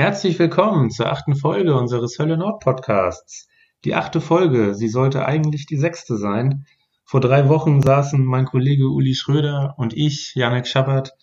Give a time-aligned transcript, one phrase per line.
[0.00, 3.48] Herzlich willkommen zur achten Folge unseres Hölle Nord Podcasts.
[3.84, 6.66] Die achte Folge, sie sollte eigentlich die sechste sein.
[7.04, 11.14] Vor drei Wochen saßen mein Kollege Uli Schröder und ich, Janek Schabbert,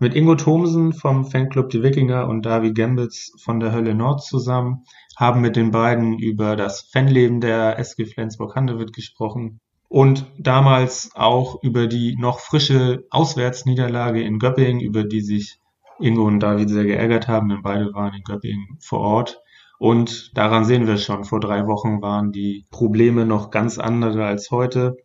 [0.00, 4.82] mit Ingo Thomsen vom Fanclub Die Wikinger und David Gembitz von der Hölle Nord zusammen,
[5.16, 11.86] haben mit den beiden über das Fanleben der SG Flensburg-Handewitt gesprochen und damals auch über
[11.86, 15.60] die noch frische Auswärtsniederlage in Göppingen, über die sich
[16.00, 19.42] Ingo und David sehr geärgert haben, denn beide waren in Göppingen vor Ort.
[19.78, 24.50] Und daran sehen wir schon, vor drei Wochen waren die Probleme noch ganz andere als
[24.50, 24.96] heute.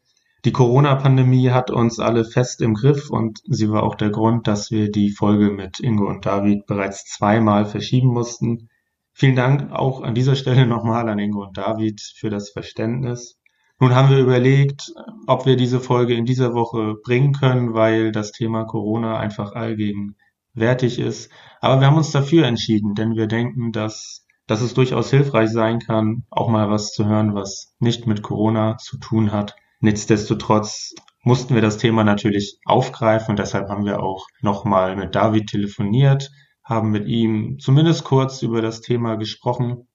[0.45, 4.72] Die Corona-Pandemie hat uns alle fest im Griff und sie war auch der Grund, dass
[4.72, 8.70] wir die Folge mit Ingo und David bereits zweimal verschieben mussten.
[9.14, 13.39] Vielen Dank auch an dieser Stelle nochmal an Ingo und David für das Verständnis.
[13.80, 14.91] Nun haben wir überlegt,
[15.28, 20.23] ob wir diese Folge in dieser Woche bringen können, weil das Thema Corona einfach allgegenwärtig
[20.53, 21.31] wertig ist.
[21.62, 25.80] Aber wir haben uns dafür entschieden, denn wir denken, dass, dass es durchaus hilfreich sein
[25.80, 29.55] kann, auch mal was zu hören, was nicht mit Corona zu tun hat.
[29.80, 35.47] Nichtsdestotrotz mussten wir das Thema natürlich aufgreifen und deshalb haben wir auch nochmal mit David
[35.50, 36.31] telefoniert,
[36.63, 39.88] haben mit ihm zumindest kurz über das Thema gesprochen.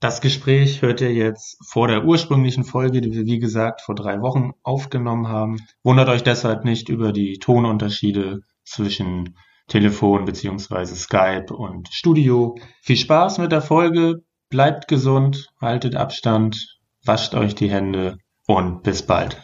[0.00, 4.20] Das Gespräch hört ihr jetzt vor der ursprünglichen Folge, die wir wie gesagt vor drei
[4.20, 5.58] Wochen aufgenommen haben.
[5.82, 9.36] Wundert euch deshalb nicht über die Tonunterschiede zwischen
[9.68, 12.56] Telefon beziehungsweise Skype und Studio.
[12.82, 19.02] Viel Spaß mit der Folge, bleibt gesund, haltet Abstand, wascht euch die Hände und bis
[19.02, 19.42] bald.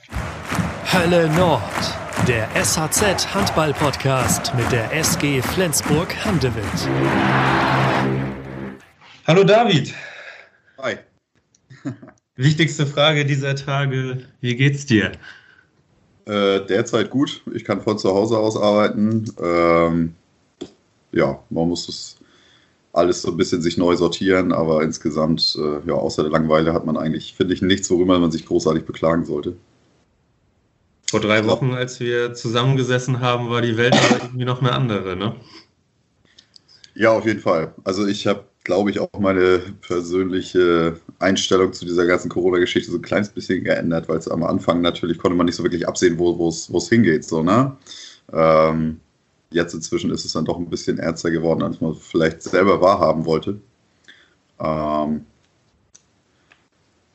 [0.93, 1.63] Hölle Nord,
[2.29, 6.89] der SHZ Handball Podcast mit der SG Flensburg Handewitt.
[9.27, 9.95] Hallo David.
[10.79, 10.97] Hi.
[12.37, 15.13] Wichtigste Frage dieser Tage, wie geht's dir?
[16.31, 17.43] Äh, derzeit gut.
[17.53, 19.25] Ich kann von zu Hause aus arbeiten.
[19.43, 20.15] Ähm,
[21.11, 22.19] ja, man muss das
[22.93, 26.87] alles so ein bisschen sich neu sortieren, aber insgesamt, äh, ja, außer der Langeweile hat
[26.87, 29.57] man eigentlich, finde ich, nichts, worüber man sich großartig beklagen sollte.
[31.11, 35.17] Vor drei Wochen, als wir zusammengesessen haben, war die Welt aber irgendwie noch eine andere,
[35.17, 35.35] ne?
[36.95, 37.75] Ja, auf jeden Fall.
[37.83, 43.03] Also ich habe glaube ich, auch meine persönliche Einstellung zu dieser ganzen Corona-Geschichte so ein
[43.03, 46.49] kleines bisschen geändert, weil es am Anfang natürlich konnte man nicht so wirklich absehen, wo
[46.49, 47.25] es hingeht.
[47.25, 47.77] So, ne?
[48.33, 49.01] Ähm,
[49.51, 53.25] jetzt inzwischen ist es dann doch ein bisschen ernster geworden, als man vielleicht selber wahrhaben
[53.25, 53.61] wollte.
[54.61, 55.25] Ähm,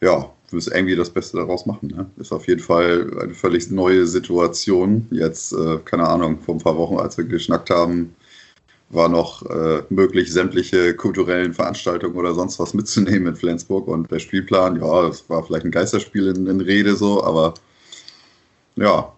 [0.01, 1.89] ja, wir müssen irgendwie das Beste daraus machen.
[1.89, 2.09] Ne?
[2.17, 5.07] Ist auf jeden Fall eine völlig neue Situation.
[5.11, 8.15] Jetzt, äh, keine Ahnung, vor ein paar Wochen, als wir geschnackt haben,
[8.89, 13.87] war noch äh, möglich, sämtliche kulturellen Veranstaltungen oder sonst was mitzunehmen in Flensburg.
[13.87, 17.55] Und der Spielplan, ja, das war vielleicht ein Geisterspiel in, in Rede so, aber
[18.75, 19.11] ja,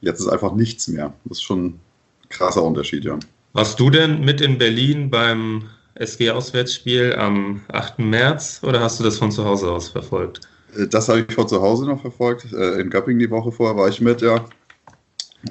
[0.00, 1.12] jetzt ist einfach nichts mehr.
[1.24, 1.80] Das ist schon ein
[2.28, 3.18] krasser Unterschied, ja.
[3.52, 5.64] Warst du denn mit in Berlin beim
[5.94, 7.98] SG-Auswärtsspiel am 8.
[7.98, 10.40] März oder hast du das von zu Hause aus verfolgt?
[10.76, 12.52] Äh, das habe ich von zu Hause noch verfolgt.
[12.52, 14.44] Äh, in Göppingen die Woche vorher war ich mit, ja.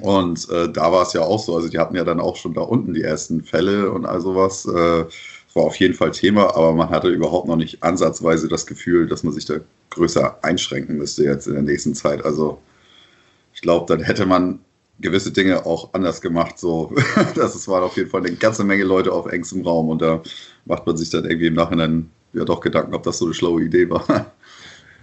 [0.00, 2.54] Und äh, da war es ja auch so, also die hatten ja dann auch schon
[2.54, 4.64] da unten die ersten Fälle und all sowas.
[4.66, 5.04] Äh,
[5.54, 9.22] war auf jeden Fall Thema, aber man hatte überhaupt noch nicht ansatzweise das Gefühl, dass
[9.22, 9.56] man sich da
[9.90, 12.24] größer einschränken müsste jetzt in der nächsten Zeit.
[12.24, 12.58] Also
[13.54, 14.60] ich glaube, dann hätte man
[15.00, 16.58] gewisse Dinge auch anders gemacht.
[16.58, 16.94] So,
[17.34, 20.22] das war auf jeden Fall eine ganze Menge Leute auf engstem Raum und da
[20.64, 23.62] macht man sich dann irgendwie im Nachhinein ja doch Gedanken, ob das so eine schlaue
[23.62, 24.32] Idee war.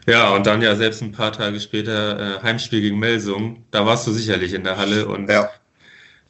[0.06, 3.64] Ja, und dann ja selbst ein paar Tage später äh, Heimspiel gegen Melsung.
[3.72, 5.50] Da warst du sicherlich in der Halle und ja.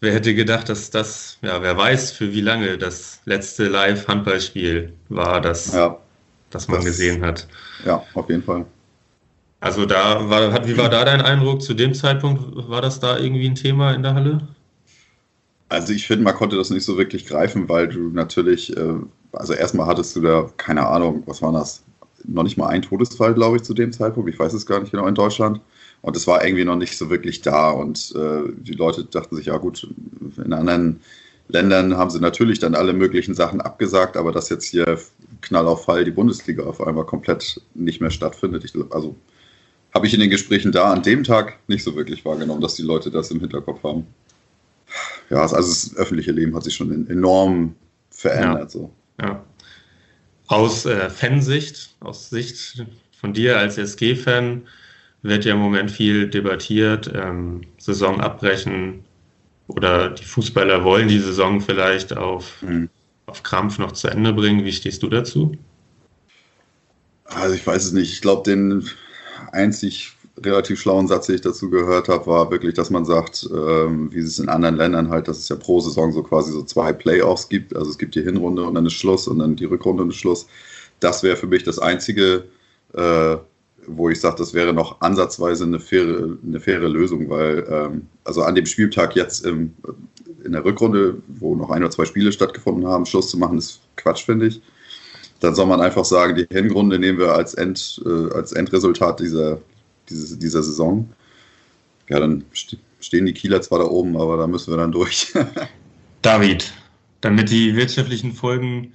[0.01, 5.41] wer hätte gedacht, dass das, ja, wer weiß, für wie lange das letzte Live-Handballspiel war,
[5.41, 5.97] das, ja,
[6.49, 7.47] das man das, gesehen hat.
[7.85, 8.65] Ja, auf jeden Fall.
[9.61, 11.61] Also da war, wie war da dein Eindruck?
[11.61, 14.47] Zu dem Zeitpunkt war das da irgendwie ein Thema in der Halle?
[15.67, 18.95] Also ich finde, man konnte das nicht so wirklich greifen, weil du natürlich, äh,
[19.33, 21.83] also erstmal hattest du da, keine Ahnung, was war das,
[22.25, 24.29] noch nicht mal ein Todesfall, glaube ich, zu dem Zeitpunkt.
[24.29, 25.61] Ich weiß es gar nicht genau in Deutschland.
[26.01, 27.71] Und es war irgendwie noch nicht so wirklich da.
[27.71, 29.87] Und äh, die Leute dachten sich, ja gut,
[30.37, 31.01] in anderen
[31.49, 34.99] Ländern haben sie natürlich dann alle möglichen Sachen abgesagt, aber dass jetzt hier
[35.41, 39.15] Knall auf Fall die Bundesliga auf einmal komplett nicht mehr stattfindet, ich, also
[39.93, 42.83] habe ich in den Gesprächen da an dem Tag nicht so wirklich wahrgenommen, dass die
[42.83, 44.05] Leute das im Hinterkopf haben.
[45.31, 47.75] Ja, also das öffentliche Leben hat sich schon enorm
[48.11, 48.61] verändert.
[48.61, 48.69] Ja.
[48.69, 48.91] So.
[49.19, 49.43] ja.
[50.49, 52.83] Aus äh, Fansicht, aus Sicht
[53.19, 54.67] von dir als SG-Fan,
[55.21, 57.11] wird ja im Moment viel debattiert.
[57.13, 59.05] Ähm, Saison abbrechen
[59.67, 62.89] oder die Fußballer wollen die Saison vielleicht auf, mhm.
[63.27, 64.65] auf Krampf noch zu Ende bringen.
[64.65, 65.55] Wie stehst du dazu?
[67.25, 68.11] Also ich weiß es nicht.
[68.11, 68.89] Ich glaube, den
[69.51, 70.13] einzig
[70.43, 74.19] relativ schlauen Satz, den ich dazu gehört habe, war wirklich, dass man sagt, ähm, wie
[74.19, 77.49] es in anderen Ländern halt, dass es ja pro Saison so quasi so zwei Playoffs
[77.49, 77.75] gibt.
[77.75, 80.47] Also es gibt die Hinrunde und dann ist Schluss und dann die Rückrunde und Schluss.
[80.99, 82.43] Das wäre für mich das einzige,
[82.93, 83.37] äh,
[83.87, 88.43] wo ich sage, das wäre noch ansatzweise eine faire, eine faire Lösung, weil ähm, also
[88.43, 89.73] an dem Spieltag jetzt im,
[90.43, 93.79] in der Rückrunde, wo noch ein oder zwei Spiele stattgefunden haben, Schluss zu machen, ist
[93.95, 94.61] Quatsch, finde ich.
[95.39, 99.59] Dann soll man einfach sagen, die Hinrunde nehmen wir als, End, äh, als Endresultat dieser,
[100.09, 101.09] dieser, dieser Saison.
[102.09, 102.43] Ja, dann
[102.99, 105.33] stehen die Kieler zwar da oben, aber da müssen wir dann durch.
[106.21, 106.73] David,
[107.21, 108.93] damit die wirtschaftlichen Folgen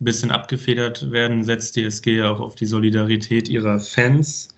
[0.00, 4.48] ein bisschen abgefedert werden, setzt die SG auch auf die Solidarität ihrer Fans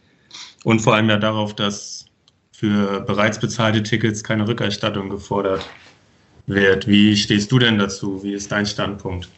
[0.65, 2.07] und vor allem ja darauf, dass
[2.53, 5.69] für bereits bezahlte Tickets keine Rückerstattung gefordert
[6.47, 6.89] wird.
[6.89, 8.23] Wie stehst du denn dazu?
[8.23, 9.29] Wie ist dein Standpunkt?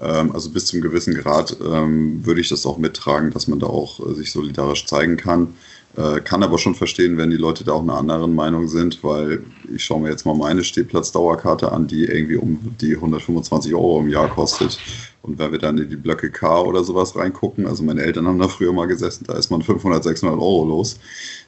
[0.00, 3.66] Ähm, also bis zum gewissen Grad ähm, würde ich das auch mittragen, dass man da
[3.66, 5.54] auch äh, sich solidarisch zeigen kann.
[5.96, 9.42] Äh, kann aber schon verstehen, wenn die Leute da auch einer anderen Meinung sind, weil
[9.74, 14.08] ich schaue mir jetzt mal meine Stehplatzdauerkarte an, die irgendwie um die 125 Euro im
[14.08, 14.78] Jahr kostet.
[15.22, 18.38] Und wenn wir dann in die Blöcke K oder sowas reingucken, also meine Eltern haben
[18.38, 20.98] da früher mal gesessen, da ist man 500, 600 Euro los.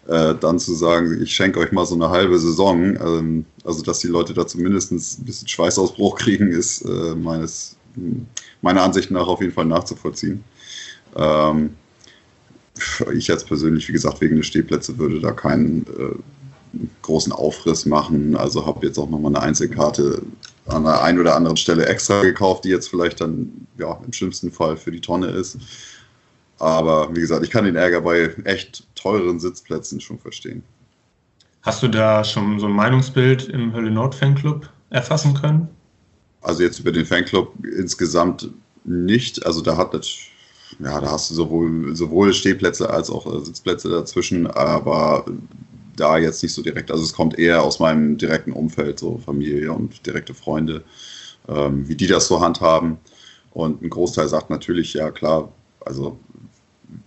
[0.09, 4.01] Äh, dann zu sagen, ich schenke euch mal so eine halbe Saison, ähm, also dass
[4.01, 7.77] die Leute da zumindest ein bisschen Schweißausbruch kriegen, ist äh, meines,
[8.63, 10.45] meiner Ansicht nach auf jeden Fall nachzuvollziehen.
[11.17, 11.71] Ähm,
[13.13, 18.37] ich jetzt persönlich, wie gesagt, wegen der Stehplätze würde da keinen äh, großen Aufriss machen.
[18.37, 20.23] Also habe jetzt auch nochmal eine Einzelkarte
[20.67, 24.53] an der einen oder anderen Stelle extra gekauft, die jetzt vielleicht dann ja, im schlimmsten
[24.53, 25.59] Fall für die Tonne ist.
[26.59, 30.63] Aber wie gesagt, ich kann den Ärger bei echt teuren Sitzplätzen schon verstehen.
[31.63, 35.69] Hast du da schon so ein Meinungsbild im Hölle Nord Fanclub erfassen können?
[36.41, 38.51] Also jetzt über den Fanclub insgesamt
[38.85, 39.45] nicht.
[39.45, 40.07] Also da hat das
[40.79, 45.25] ja, da hast du sowohl, sowohl Stehplätze als auch äh, Sitzplätze dazwischen, aber
[45.97, 46.91] da jetzt nicht so direkt.
[46.91, 50.83] Also es kommt eher aus meinem direkten Umfeld, so Familie und direkte Freunde,
[51.49, 52.99] ähm, wie die das so handhaben.
[53.53, 55.53] Und ein Großteil sagt natürlich, ja klar,
[55.85, 56.19] also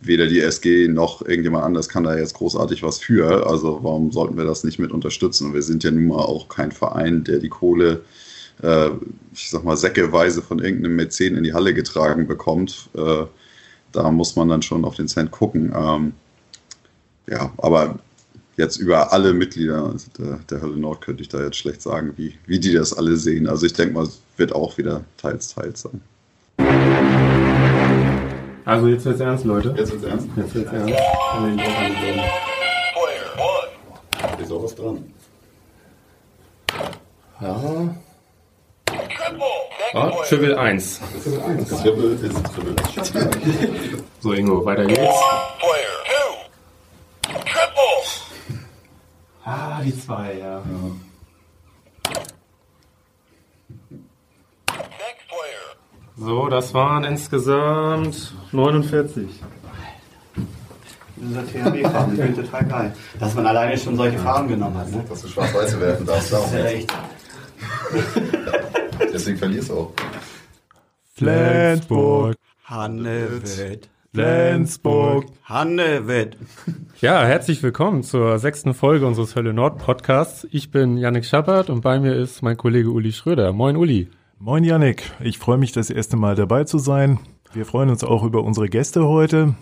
[0.02, 3.48] weder die SG noch irgendjemand anders kann da jetzt großartig was für.
[3.48, 5.48] Also warum sollten wir das nicht mit unterstützen?
[5.48, 8.02] Und wir sind ja nun mal auch kein Verein, der die Kohle,
[8.62, 8.90] äh,
[9.34, 12.90] ich sag mal, säckeweise von irgendeinem Mäzen in die Halle getragen bekommt.
[12.96, 13.26] Äh,
[13.92, 15.74] da muss man dann schon auf den Cent gucken.
[15.76, 16.14] Ähm,
[17.28, 18.00] ja, aber
[18.58, 22.36] jetzt über alle Mitglieder der, der, Hölle Nord könnte ich da jetzt schlecht sagen, wie,
[22.46, 23.48] wie die das alle sehen.
[23.48, 26.02] Also ich denke mal, es wird auch wieder teils, teils sein.
[28.66, 29.74] Also jetzt wird's ernst, Leute.
[29.78, 30.28] Jetzt wird's ernst?
[30.36, 30.94] Jetzt wird's ernst.
[34.42, 35.04] Ist auch was dran.
[37.42, 37.96] Ja.
[39.94, 41.02] Oh, Triple 1.
[41.82, 42.76] Triple ist Triple.
[44.20, 45.02] So, Ingo, weiter geht's.
[49.46, 50.46] Ah, die 2, ja.
[50.46, 50.64] ja.
[56.16, 59.28] So, das waren insgesamt 49.
[61.16, 62.96] Dieser THW-Farben, ich finde total geil.
[63.20, 64.92] Dass man alleine schon solche Farben genommen hat.
[64.92, 65.04] Ne?
[65.08, 66.32] Dass du schwarz-weiße werfen darfst.
[66.32, 66.94] Das ist ja echt.
[69.14, 69.94] Deswegen verlierst du auch.
[71.14, 72.36] Flensburg.
[72.66, 73.90] Hannewitt.
[74.14, 75.26] Flensburg.
[75.44, 76.38] Hannewitt.
[77.02, 80.48] Ja, herzlich willkommen zur sechsten Folge unseres Hölle Nord Podcasts.
[80.52, 83.54] Ich bin Yannick Schappert und bei mir ist mein Kollege Uli Schröder.
[83.54, 84.10] Moin Uli.
[84.40, 87.20] Moin Yannick, ich freue mich das erste Mal dabei zu sein.
[87.54, 89.56] Wir freuen uns auch über unsere Gäste heute.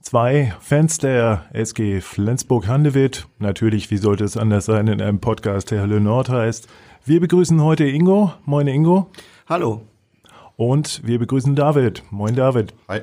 [0.00, 3.26] Zwei Fans der SG Flensburg-Handewitt.
[3.38, 6.68] Natürlich, wie sollte es anders sein in einem Podcast, der Hölle Nord heißt.
[7.06, 8.32] Wir begrüßen heute Ingo.
[8.46, 9.10] Moin Ingo.
[9.46, 9.82] Hallo.
[10.56, 12.02] Und wir begrüßen David.
[12.10, 12.72] Moin David.
[12.88, 13.02] Hi.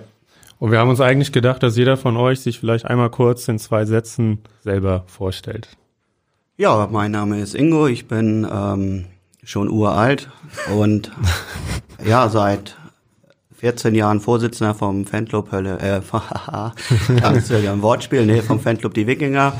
[0.57, 3.59] Und wir haben uns eigentlich gedacht, dass jeder von euch sich vielleicht einmal kurz in
[3.59, 5.69] zwei Sätzen selber vorstellt.
[6.57, 7.85] Ja, mein Name ist Ingo.
[7.85, 9.05] Ich bin ähm,
[9.43, 10.31] schon uralt
[10.75, 11.11] und
[12.03, 12.77] ja, seit
[13.57, 16.01] 14 Jahren Vorsitzender vom Fanclub Hölle, äh,
[17.21, 19.53] das ist ja ein Wortspiel, nee, vom Fanclub Die Wikinger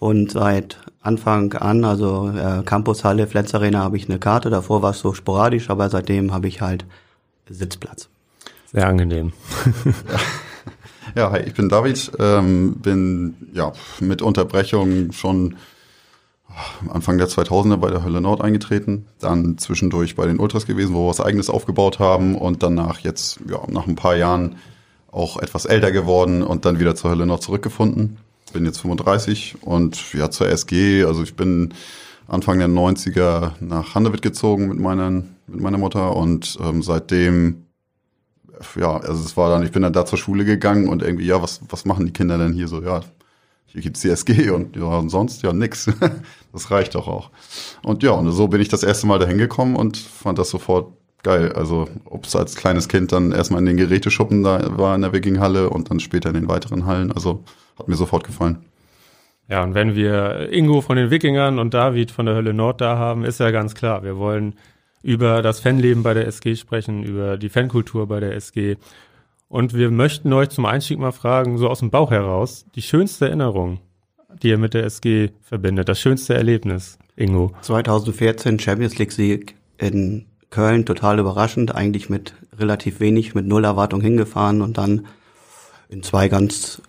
[0.00, 4.90] und seit Anfang an, also äh, Campushalle, Flens Arena, habe ich eine Karte, davor war
[4.90, 6.86] es so sporadisch, aber seitdem habe ich halt
[7.48, 8.08] Sitzplatz.
[8.72, 9.32] Sehr angenehm.
[11.14, 15.56] ja, hi, ich bin David, ähm, bin ja mit Unterbrechung schon
[16.88, 21.04] Anfang der 2000er bei der Hölle Nord eingetreten, dann zwischendurch bei den Ultras gewesen, wo
[21.04, 24.56] wir was eigenes aufgebaut haben und danach jetzt, ja, nach ein paar Jahren
[25.10, 28.18] auch etwas älter geworden und dann wieder zur Hölle Nord zurückgefunden.
[28.52, 31.74] Bin jetzt 35 und ja, zur SG, also ich bin
[32.28, 37.64] Anfang der 90er nach Handewitt gezogen mit, meinen, mit meiner Mutter und ähm, seitdem,
[38.76, 41.42] ja, also es war dann, ich bin dann da zur Schule gegangen und irgendwie, ja,
[41.42, 42.80] was, was machen die Kinder denn hier so?
[42.82, 43.00] Ja,
[43.66, 45.90] hier gibt's die SG und ja, und sonst ja nix.
[46.52, 47.30] das reicht doch auch.
[47.82, 50.92] Und ja, und so bin ich das erste Mal dahin gekommen und fand das sofort
[51.24, 51.52] geil.
[51.52, 55.12] Also, ob es als kleines Kind dann erstmal in den Geräteschuppen da war in der
[55.12, 57.10] Wikinghalle und dann später in den weiteren Hallen.
[57.10, 57.42] Also,
[57.78, 58.64] hat mir sofort gefallen.
[59.48, 62.96] Ja, und wenn wir Ingo von den Wikingern und David von der Hölle Nord da
[62.96, 64.54] haben, ist ja ganz klar, wir wollen
[65.02, 68.76] über das Fanleben bei der SG sprechen, über die Fankultur bei der SG.
[69.48, 73.26] Und wir möchten euch zum Einstieg mal fragen, so aus dem Bauch heraus, die schönste
[73.26, 73.80] Erinnerung,
[74.42, 77.52] die ihr mit der SG verbindet, das schönste Erlebnis, Ingo.
[77.60, 80.24] 2014 Champions League Sieg in
[80.54, 85.06] Köln, total überraschend, eigentlich mit relativ wenig, mit null Erwartung hingefahren und dann
[85.88, 86.80] in zwei ganz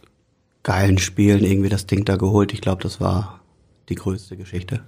[0.62, 2.54] geilen Spielen irgendwie das Ding da geholt.
[2.54, 3.40] Ich glaube, das war
[3.90, 4.82] die größte Geschichte.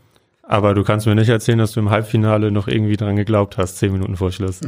[0.43, 3.77] Aber du kannst mir nicht erzählen, dass du im Halbfinale noch irgendwie dran geglaubt hast,
[3.77, 4.61] zehn Minuten vor Schluss.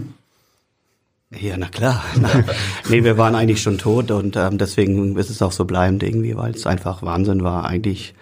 [1.29, 2.03] Ja, na klar.
[2.89, 6.35] nee, wir waren eigentlich schon tot und ähm, deswegen ist es auch so bleibend irgendwie,
[6.35, 7.65] weil es einfach Wahnsinn war.
[7.65, 8.15] Eigentlich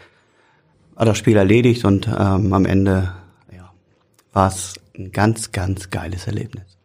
[0.96, 3.14] war das Spiel erledigt und ähm, am Ende
[4.38, 6.78] war es ein ganz, ganz geiles Erlebnis.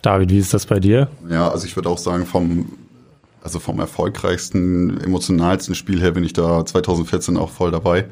[0.00, 1.08] David, wie ist das bei dir?
[1.28, 2.70] Ja, also ich würde auch sagen, vom,
[3.42, 8.06] also vom erfolgreichsten, emotionalsten Spiel her bin ich da 2014 auch voll dabei.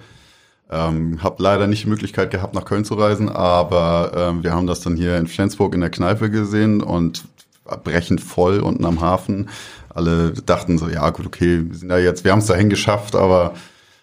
[0.69, 4.67] Ähm, hab leider nicht die Möglichkeit gehabt, nach Köln zu reisen, aber ähm, wir haben
[4.67, 7.25] das dann hier in Flensburg in der Kneipe gesehen und
[7.85, 9.49] brechend voll unten am Hafen.
[9.91, 13.15] Alle dachten so, ja gut, okay, wir sind da jetzt, wir haben es dahin geschafft,
[13.15, 13.55] aber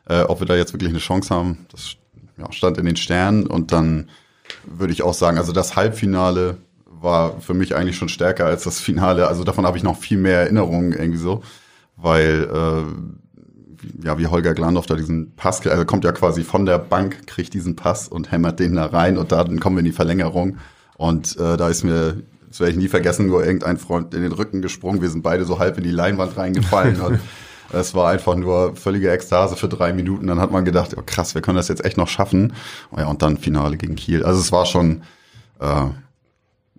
[0.08, 1.98] äh, ob wir da jetzt wirklich eine Chance haben, das
[2.38, 4.08] ja, stand in den Sternen und dann
[4.65, 8.79] würde ich auch sagen, also das Halbfinale war für mich eigentlich schon stärker als das
[8.79, 9.27] Finale.
[9.27, 11.43] Also davon habe ich noch viel mehr Erinnerungen irgendwie so,
[11.98, 16.79] weil äh, ja wie Holger Glandorf da diesen Pass, also kommt ja quasi von der
[16.79, 19.91] Bank, kriegt diesen Pass und hämmert den da rein und dann kommen wir in die
[19.91, 20.58] Verlängerung
[20.98, 24.32] und äh, da ist mir das werde ich nie vergessen, nur irgendein Freund in den
[24.32, 25.01] Rücken gesprungen.
[25.01, 27.20] Wir sind beide so halb in die Leinwand reingefallen und
[27.73, 30.27] es war einfach nur völlige Ekstase für drei Minuten.
[30.27, 32.53] Dann hat man gedacht, oh krass, wir können das jetzt echt noch schaffen.
[32.91, 34.23] Oh ja, und dann Finale gegen Kiel.
[34.23, 35.03] Also es war schon
[35.59, 35.85] äh,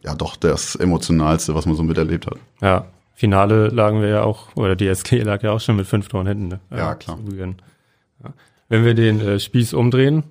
[0.02, 2.38] ja doch das emotionalste, was man so miterlebt hat.
[2.60, 6.08] Ja, Finale lagen wir ja auch, oder die SK lag ja auch schon mit fünf
[6.08, 6.48] Toren hinten.
[6.48, 6.60] Ne?
[6.70, 7.18] Ja, klar.
[8.68, 10.24] Wenn wir den äh, Spieß umdrehen.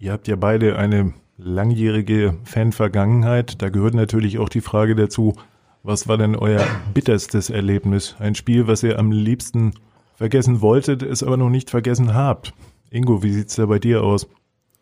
[0.00, 3.60] Ihr habt ja beide eine langjährige Fanvergangenheit.
[3.62, 5.34] Da gehört natürlich auch die Frage dazu,
[5.82, 8.14] was war denn euer bitterstes Erlebnis?
[8.18, 9.72] Ein Spiel, was ihr am liebsten
[10.18, 12.52] vergessen wolltet, es aber noch nicht vergessen habt.
[12.90, 14.26] Ingo, wie sieht's da bei dir aus?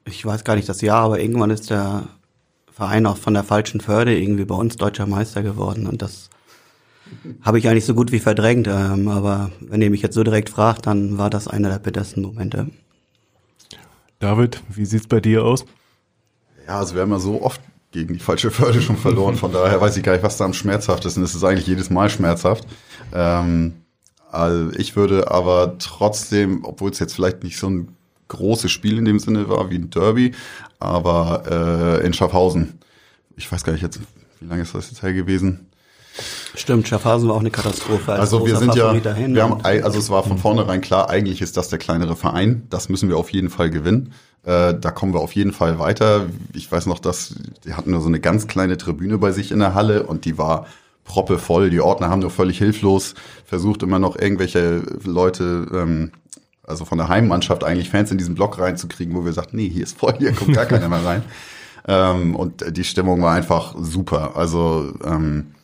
[0.06, 2.04] Ich weiß gar nicht das Jahr, aber irgendwann ist der
[2.72, 6.30] Verein auch von der falschen Förde irgendwie bei uns deutscher Meister geworden und das
[7.42, 8.66] habe ich eigentlich so gut wie verdrängt.
[8.66, 12.22] Ähm, aber wenn ihr mich jetzt so direkt fragt, dann war das einer der bittersten
[12.22, 12.70] Momente.
[14.18, 15.66] David, wie sieht's bei dir aus?
[16.66, 17.60] Ja, also wir haben ja so oft
[17.92, 20.54] gegen die falsche Förde schon verloren, von daher weiß ich gar nicht, was da am
[20.54, 21.30] schmerzhaftesten ist.
[21.30, 22.66] Es ist eigentlich jedes Mal schmerzhaft.
[23.12, 23.74] Ähm,
[24.36, 27.88] also ich würde aber trotzdem, obwohl es jetzt vielleicht nicht so ein
[28.28, 30.32] großes Spiel in dem Sinne war wie ein Derby,
[30.78, 32.78] aber äh, in Schaffhausen.
[33.36, 34.00] Ich weiß gar nicht jetzt,
[34.40, 35.66] wie lange ist das jetzt her gewesen?
[36.54, 38.12] Stimmt, Schaffhausen war auch eine Katastrophe.
[38.12, 41.68] also wir sind ja, wir haben, also es war von vornherein klar, eigentlich ist das
[41.68, 42.66] der kleinere Verein.
[42.70, 44.12] Das müssen wir auf jeden Fall gewinnen.
[44.44, 46.26] Äh, da kommen wir auf jeden Fall weiter.
[46.54, 49.58] Ich weiß noch, dass die hatten nur so eine ganz kleine Tribüne bei sich in
[49.58, 50.66] der Halle und die war
[51.06, 51.70] proppevoll.
[51.70, 56.12] Die Ordner haben nur völlig hilflos versucht, immer noch irgendwelche Leute ähm,
[56.66, 59.84] also von der Heimmannschaft eigentlich Fans in diesen Block reinzukriegen, wo wir sagten, nee, hier
[59.84, 61.22] ist voll, hier kommt gar keiner mehr rein.
[61.88, 64.36] Ähm, und die Stimmung war einfach super.
[64.36, 65.54] Also ähm,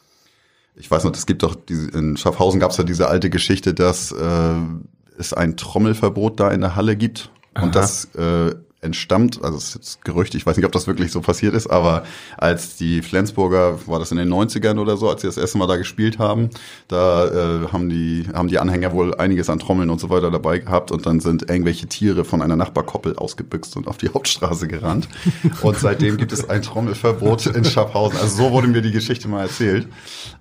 [0.77, 3.75] ich weiß noch, es gibt doch diese, in Schaffhausen gab es ja diese alte Geschichte,
[3.75, 4.55] dass äh,
[5.19, 7.31] es ein Trommelverbot da in der Halle gibt.
[7.55, 7.65] Aha.
[7.65, 11.12] Und das äh, entstammt, also es ist jetzt Gerücht, ich weiß nicht, ob das wirklich
[11.12, 12.03] so passiert ist, aber
[12.37, 15.69] als die Flensburger, war das in den 90ern oder so, als sie das erste Mal
[15.69, 16.51] da gespielt haben,
[16.89, 20.59] da äh, haben die haben die Anhänger wohl einiges an Trommeln und so weiter dabei
[20.59, 25.09] gehabt und dann sind irgendwelche Tiere von einer Nachbarkoppel ausgebüxt und auf die Hauptstraße gerannt
[25.62, 28.19] und seitdem gibt es ein Trommelverbot in Schaffhausen.
[28.19, 29.87] Also so wurde mir die Geschichte mal erzählt.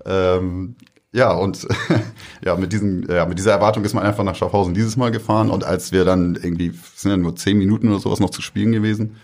[0.05, 0.75] Ähm,
[1.13, 1.68] ja, und
[2.46, 5.50] ja, mit diesen, ja, mit dieser Erwartung ist man einfach nach Schaffhausen dieses Mal gefahren.
[5.50, 8.72] Und als wir dann irgendwie, sind ja nur zehn Minuten oder sowas noch zu spielen
[8.72, 9.18] gewesen.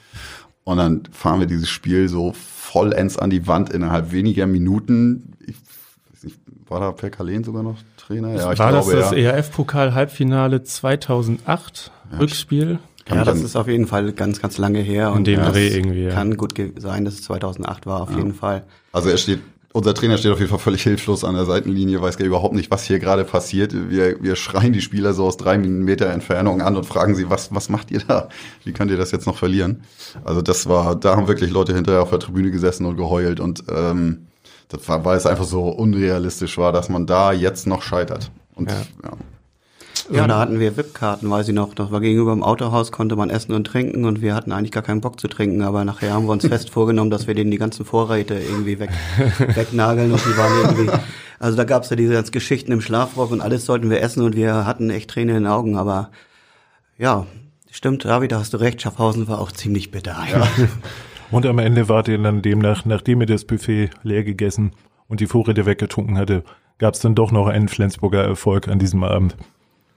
[0.65, 5.33] Und dann fahren wir dieses Spiel so vollends an die Wand innerhalb weniger Minuten.
[5.45, 5.55] Ich,
[6.23, 8.35] nicht, war da Per Kalen sogar noch Trainer?
[8.35, 9.31] Ja, ich war glaube, das das ja.
[9.31, 12.79] ERF-Pokal-Halbfinale 2008 ja, Rückspiel?
[13.09, 15.13] Ja, das ist auf jeden Fall ganz, ganz lange her.
[15.13, 16.11] Und dem Dreh irgendwie, ja.
[16.11, 18.17] Kann gut sein, dass es 2008 war, auf ja.
[18.17, 18.65] jeden Fall.
[18.91, 19.39] Also er steht
[19.77, 22.71] unser Trainer steht auf jeden Fall völlig hilflos an der Seitenlinie, weiß gar überhaupt nicht,
[22.71, 23.73] was hier gerade passiert.
[23.73, 27.53] Wir, wir schreien die Spieler so aus drei Meter Entfernung an und fragen sie, was,
[27.53, 28.29] was macht ihr da?
[28.63, 29.83] Wie könnt ihr das jetzt noch verlieren?
[30.23, 33.65] Also das war, da haben wirklich Leute hinterher auf der Tribüne gesessen und geheult und
[33.69, 34.27] ähm,
[34.67, 38.31] das war, weil es einfach so unrealistisch war, dass man da jetzt noch scheitert.
[38.55, 38.77] Und ja.
[39.03, 39.11] ja.
[40.09, 41.73] Ja, da hatten wir VIP-Karten, weiß ich noch.
[41.73, 44.83] Das war gegenüber dem Autohaus, konnte man essen und trinken und wir hatten eigentlich gar
[44.83, 47.57] keinen Bock zu trinken, aber nachher haben wir uns fest vorgenommen, dass wir denen die
[47.57, 48.89] ganzen Vorräte irgendwie weg,
[49.37, 50.91] wegnageln und die waren irgendwie,
[51.39, 54.35] also da gab's ja diese ganzen Geschichten im Schlafrock und alles sollten wir essen und
[54.35, 56.09] wir hatten echt Tränen in den Augen, aber
[56.97, 57.25] ja,
[57.69, 60.17] stimmt, David, da hast du recht, Schaffhausen war auch ziemlich bitter.
[60.31, 60.47] Ja.
[61.29, 64.71] Und am Ende wart ihr dann demnach, nachdem ihr das Buffet leer gegessen
[65.09, 66.45] und die Vorräte weggetrunken hatte,
[66.77, 69.35] gab's dann doch noch einen Flensburger Erfolg an diesem Abend.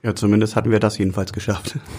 [0.03, 1.77] Ja, zumindest hatten wir das jedenfalls geschafft.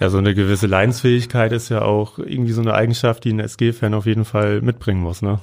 [0.00, 3.94] Ja, so eine gewisse Leinsfähigkeit ist ja auch irgendwie so eine Eigenschaft, die ein SG-Fan
[3.94, 5.40] auf jeden Fall mitbringen muss, ne?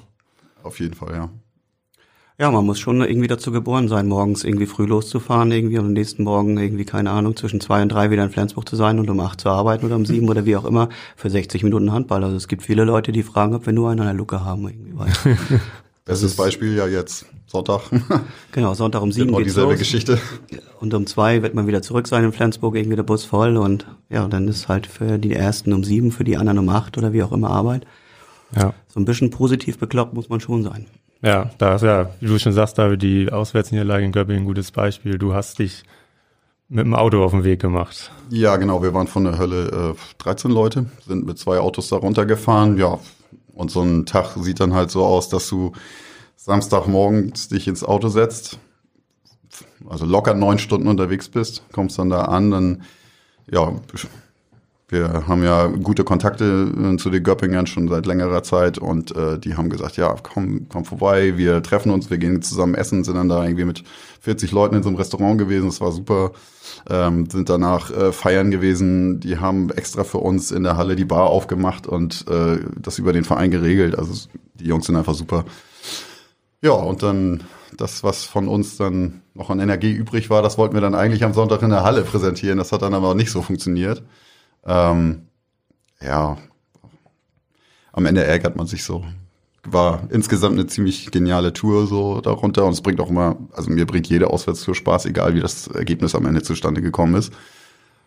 [0.61, 1.29] Auf jeden Fall, ja.
[2.37, 5.93] Ja, man muss schon irgendwie dazu geboren sein, morgens irgendwie früh loszufahren, irgendwie und am
[5.93, 9.09] nächsten Morgen irgendwie, keine Ahnung, zwischen zwei und drei wieder in Flensburg zu sein und
[9.09, 12.23] um acht zu arbeiten oder um sieben oder wie auch immer für 60 Minuten Handball.
[12.23, 14.67] Also es gibt viele Leute, die fragen, ob wir nur einen an der Luke haben
[14.67, 14.93] irgendwie.
[16.09, 17.81] Bestes Beispiel ja jetzt Sonntag.
[18.51, 19.79] genau, Sonntag um sieben Genau geht's dieselbe los.
[19.79, 20.19] Geschichte.
[20.79, 23.85] Und um zwei wird man wieder zurück sein in Flensburg, irgendwie der Bus voll und
[24.09, 27.13] ja, dann ist halt für die ersten um sieben, für die anderen um acht oder
[27.13, 27.85] wie auch immer Arbeit.
[28.55, 28.73] Ja.
[28.87, 30.87] So ein bisschen positiv bekloppt muss man schon sein.
[31.21, 34.71] Ja, da ist ja, wie du schon sagst, David, die Auswärtsniederlage in Göppingen ein gutes
[34.71, 35.17] Beispiel.
[35.19, 35.83] Du hast dich
[36.69, 38.11] mit dem Auto auf den Weg gemacht.
[38.29, 38.81] Ja, genau.
[38.81, 42.77] Wir waren von der Hölle äh, 13 Leute, sind mit zwei Autos da runtergefahren.
[42.77, 42.99] Ja,
[43.59, 45.73] und so ein Tag sieht dann halt so aus, dass du
[46.37, 48.57] Samstagmorgens dich ins Auto setzt,
[49.89, 52.83] also locker neun Stunden unterwegs bist, kommst dann da an, dann,
[53.51, 53.73] ja,
[54.89, 59.37] wir haben ja gute Kontakte äh, zu den Göppingern schon seit längerer Zeit und äh,
[59.37, 63.15] die haben gesagt, ja, komm, komm vorbei, wir treffen uns, wir gehen zusammen essen, sind
[63.15, 63.83] dann da irgendwie mit
[64.21, 66.31] 40 Leuten in so einem Restaurant gewesen, das war super,
[66.89, 71.05] ähm, sind danach äh, feiern gewesen, die haben extra für uns in der Halle die
[71.05, 75.45] Bar aufgemacht und äh, das über den Verein geregelt, also die Jungs sind einfach super.
[76.61, 77.43] Ja, und dann
[77.77, 81.23] das, was von uns dann noch an Energie übrig war, das wollten wir dann eigentlich
[81.23, 84.03] am Sonntag in der Halle präsentieren, das hat dann aber nicht so funktioniert.
[84.65, 85.27] Ähm,
[86.01, 86.37] ja,
[87.91, 89.03] am Ende ärgert man sich so.
[89.63, 93.85] War insgesamt eine ziemlich geniale Tour so darunter und es bringt auch immer, also mir
[93.85, 97.33] bringt jede Auswärtstour Spaß, egal wie das Ergebnis am Ende zustande gekommen ist.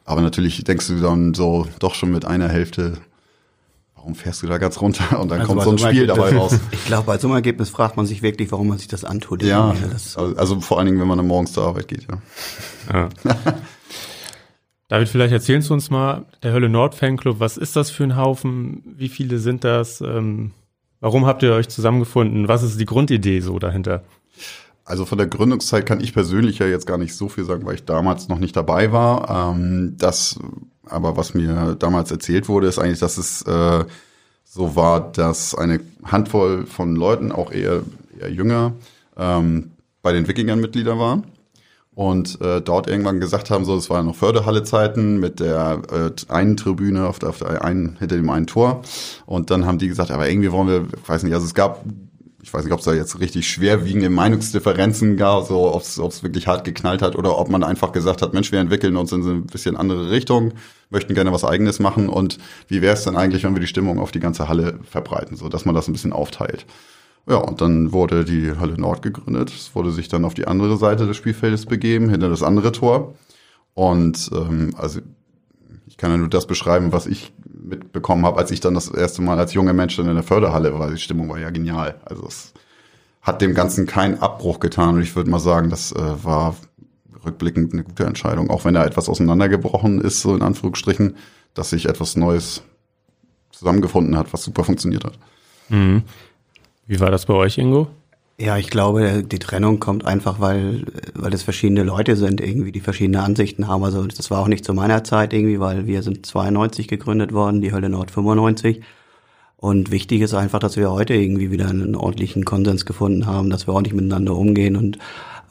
[0.05, 2.99] Aber natürlich denkst du dann so doch schon mit einer Hälfte,
[3.95, 5.21] warum fährst du da ganz runter?
[5.21, 6.59] Und dann Also kommt so ein Spiel dabei raus.
[6.73, 9.43] Ich glaube, bei so einem Ergebnis fragt man sich wirklich, warum man sich das antut.
[9.43, 12.19] Ja, also, also vor allen Dingen, wenn man dann morgens zur Arbeit geht, ja.
[12.93, 13.09] Ja.
[14.93, 18.15] David, vielleicht erzählst du uns mal, der Hölle Nord Fanclub, was ist das für ein
[18.15, 18.83] Haufen?
[18.85, 20.03] Wie viele sind das?
[20.03, 20.51] Ähm,
[21.01, 22.47] warum habt ihr euch zusammengefunden?
[22.47, 24.03] Was ist die Grundidee so dahinter?
[24.85, 27.77] Also von der Gründungszeit kann ich persönlich ja jetzt gar nicht so viel sagen, weil
[27.77, 29.55] ich damals noch nicht dabei war.
[29.55, 30.39] Ähm, das,
[30.85, 33.87] aber was mir damals erzählt wurde, ist eigentlich, dass es äh,
[34.45, 37.81] so war, dass eine Handvoll von Leuten, auch eher,
[38.21, 38.75] eher jünger,
[39.17, 39.71] ähm,
[40.03, 41.25] bei den Wikingern Mitglieder waren
[41.95, 46.57] und äh, dort irgendwann gesagt haben, so, es waren noch Förderhalle-Zeiten mit der äh, einen
[46.57, 48.83] Tribüne auf der, auf der einen, hinter dem einen Tor.
[49.27, 51.85] Und dann haben die gesagt, aber irgendwie wollen wir, ich weiß nicht, also es gab,
[52.43, 56.47] ich weiß nicht, ob es da jetzt richtig schwerwiegende Meinungsdifferenzen gab, so ob es wirklich
[56.47, 59.31] hart geknallt hat oder ob man einfach gesagt hat, Mensch, wir entwickeln uns in so
[59.31, 60.55] ein bisschen andere Richtung,
[60.89, 63.99] möchten gerne was eigenes machen und wie wäre es dann eigentlich, wenn wir die Stimmung
[63.99, 66.65] auf die ganze Halle verbreiten, so dass man das ein bisschen aufteilt.
[67.29, 69.51] Ja, und dann wurde die Hölle Nord gegründet.
[69.51, 73.15] Es wurde sich dann auf die andere Seite des Spielfeldes begeben, hinter das andere Tor.
[73.75, 75.01] Und ähm, also
[75.87, 79.23] ich kann ja nur das beschreiben, was ich mitbekommen habe, als ich dann das erste
[79.23, 80.91] Mal als junger Mensch dann in der Förderhalle war.
[80.91, 81.95] Die Stimmung war ja genial.
[82.05, 82.53] Also es
[83.21, 84.97] hat dem Ganzen keinen Abbruch getan.
[84.97, 86.57] Und ich würde mal sagen, das äh, war
[87.25, 88.51] rückblickend eine gute Entscheidung.
[88.51, 91.17] Auch wenn da etwas auseinandergebrochen ist, so in Anführungsstrichen,
[91.55, 92.63] dass sich etwas Neues
[93.53, 95.19] zusammengefunden hat, was super funktioniert hat.
[95.69, 96.03] Mhm.
[96.87, 97.89] Wie war das bei euch, Ingo?
[98.39, 102.81] Ja, ich glaube, die Trennung kommt einfach, weil, weil es verschiedene Leute sind, irgendwie, die
[102.81, 103.85] verschiedene Ansichten haben.
[103.85, 107.61] Also das war auch nicht zu meiner Zeit irgendwie, weil wir sind 92 gegründet worden,
[107.61, 108.83] die Hölle Nord 95.
[109.59, 113.69] Und wichtig ist einfach, dass wir heute irgendwie wieder einen ordentlichen Konsens gefunden haben, dass
[113.69, 114.77] wir ordentlich miteinander umgehen.
[114.77, 114.99] Und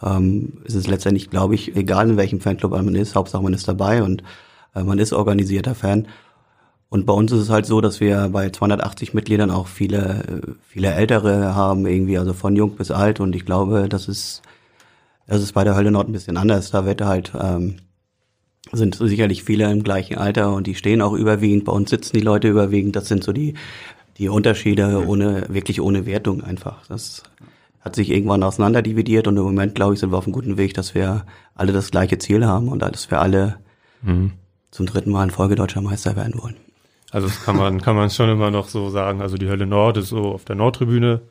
[0.04, 3.70] ähm, es ist letztendlich, glaube ich, egal in welchem Fanclub man ist, Hauptsache man ist
[3.70, 4.22] dabei und
[4.76, 6.08] äh, man ist organisierter Fan.
[6.92, 10.92] Und bei uns ist es halt so, dass wir bei 280 Mitgliedern auch viele, viele
[10.94, 13.22] Ältere haben, irgendwie, also von jung bis alt.
[13.22, 14.42] Und ich glaube, das ist,
[15.26, 16.70] das ist bei der Hölle Nord ein bisschen anders.
[16.72, 17.78] Da wird halt, ähm,
[18.74, 21.64] sind sicherlich viele im gleichen Alter und die stehen auch überwiegend.
[21.64, 22.98] Bei uns sitzen die Leute überwiegend.
[22.98, 23.54] Das sind so die,
[24.18, 26.86] die Unterschiede ohne, wirklich ohne Wertung einfach.
[26.88, 27.24] Das
[27.80, 30.74] hat sich irgendwann auseinanderdividiert und im Moment, glaube ich, sind wir auf einem guten Weg,
[30.74, 31.26] dass wir
[31.56, 33.60] alle das gleiche Ziel haben und dass wir alle
[34.04, 34.34] Mhm.
[34.72, 36.56] zum dritten Mal in Folge deutscher Meister werden wollen.
[37.12, 39.22] Also das kann man, kann man schon immer noch so sagen.
[39.22, 41.22] Also die Hölle Nord ist so auf der Nordtribüne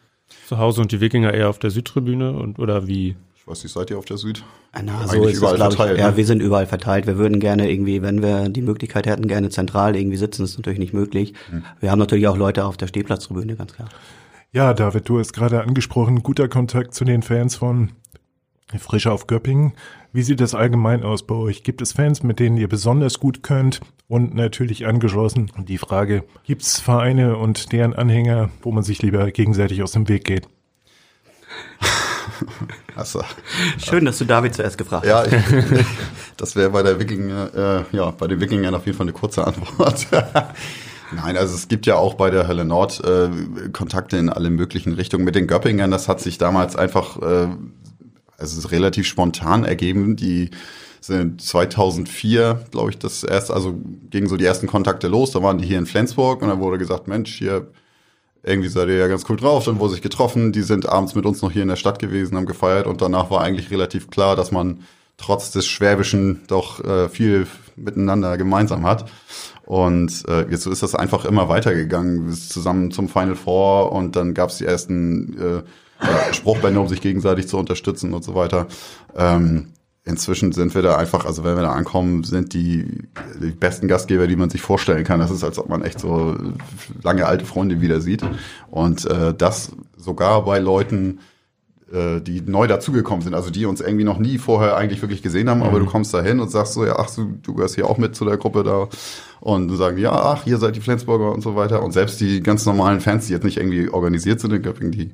[0.46, 3.16] zu Hause und die Wikinger eher auf der Südtribüne und oder wie?
[3.34, 4.44] Ich weiß nicht, seid ihr auf der Süd?
[4.74, 5.92] Na, so ist überall es, verteilt.
[5.92, 6.10] Ich, ne?
[6.10, 7.06] Ja, wir sind überall verteilt.
[7.06, 10.42] Wir würden gerne irgendwie, wenn wir die Möglichkeit hätten, gerne zentral irgendwie sitzen.
[10.42, 11.32] Das ist natürlich nicht möglich.
[11.48, 11.64] Hm.
[11.80, 13.88] Wir haben natürlich auch Leute auf der Stehplatztribüne, ganz klar.
[14.52, 17.92] Ja, David, du hast gerade angesprochen, guter Kontakt zu den Fans von
[18.78, 19.72] Frisch auf Göppingen.
[20.12, 21.62] Wie sieht das allgemein aus bei euch?
[21.62, 23.80] Gibt es Fans, mit denen ihr besonders gut könnt?
[24.08, 29.30] Und natürlich angeschlossen die Frage, gibt es Vereine und deren Anhänger, wo man sich lieber
[29.30, 30.48] gegenseitig aus dem Weg geht?
[32.96, 33.22] Also,
[33.78, 35.32] Schön, dass du David zuerst gefragt ja, hast.
[35.32, 35.84] Ja,
[36.36, 39.46] das wäre bei der Wikinger, äh, ja, bei den Wikingern auf jeden Fall eine kurze
[39.46, 40.06] Antwort.
[41.12, 43.30] Nein, also es gibt ja auch bei der Hölle Nord äh,
[43.72, 45.24] Kontakte in alle möglichen Richtungen.
[45.24, 47.48] Mit den Göppingern, das hat sich damals einfach, äh,
[48.40, 50.16] also relativ spontan ergeben.
[50.16, 50.50] Die
[51.00, 53.78] sind 2004, glaube ich, das erste, also
[54.10, 55.30] gingen so die ersten Kontakte los.
[55.30, 57.68] Da waren die hier in Flensburg und dann wurde gesagt, Mensch, hier
[58.42, 61.26] irgendwie seid ihr ja ganz cool drauf, dann wurde sich getroffen, die sind abends mit
[61.26, 64.34] uns noch hier in der Stadt gewesen, haben gefeiert und danach war eigentlich relativ klar,
[64.34, 64.80] dass man
[65.18, 69.10] trotz des Schwäbischen doch äh, viel miteinander gemeinsam hat.
[69.70, 74.50] Und äh, jetzt ist das einfach immer weitergegangen, zusammen zum Final Four und dann gab
[74.50, 78.66] es die ersten äh, Spruchbände, um sich gegenseitig zu unterstützen und so weiter.
[79.14, 79.68] Ähm,
[80.04, 83.06] inzwischen sind wir da einfach, also wenn wir da ankommen, sind die,
[83.40, 85.20] die besten Gastgeber, die man sich vorstellen kann.
[85.20, 86.36] Das ist, als ob man echt so
[87.04, 88.24] lange alte Freunde wieder sieht.
[88.72, 91.20] Und äh, das sogar bei Leuten,
[91.92, 95.50] äh, die neu dazugekommen sind, also die uns irgendwie noch nie vorher eigentlich wirklich gesehen
[95.50, 95.64] haben, mhm.
[95.64, 97.98] aber du kommst da hin und sagst so, ja, ach, du, du gehörst hier auch
[97.98, 98.88] mit zu der Gruppe da
[99.40, 101.82] und sagen, ja, ach, hier seid die Flensburger und so weiter.
[101.82, 105.10] Und selbst die ganz normalen Fans, die jetzt nicht irgendwie organisiert sind in Göppingen, die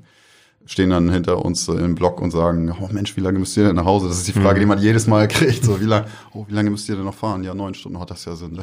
[0.66, 3.76] stehen dann hinter uns im Block und sagen, oh Mensch, wie lange müsst ihr denn
[3.76, 4.08] nach Hause?
[4.08, 4.60] Das ist die Frage, mhm.
[4.60, 5.64] die man jedes Mal kriegt.
[5.64, 7.44] So, wie lange, oh, wie lange müsst ihr denn noch fahren?
[7.44, 8.58] Ja, neun Stunden hat das ja Sinn.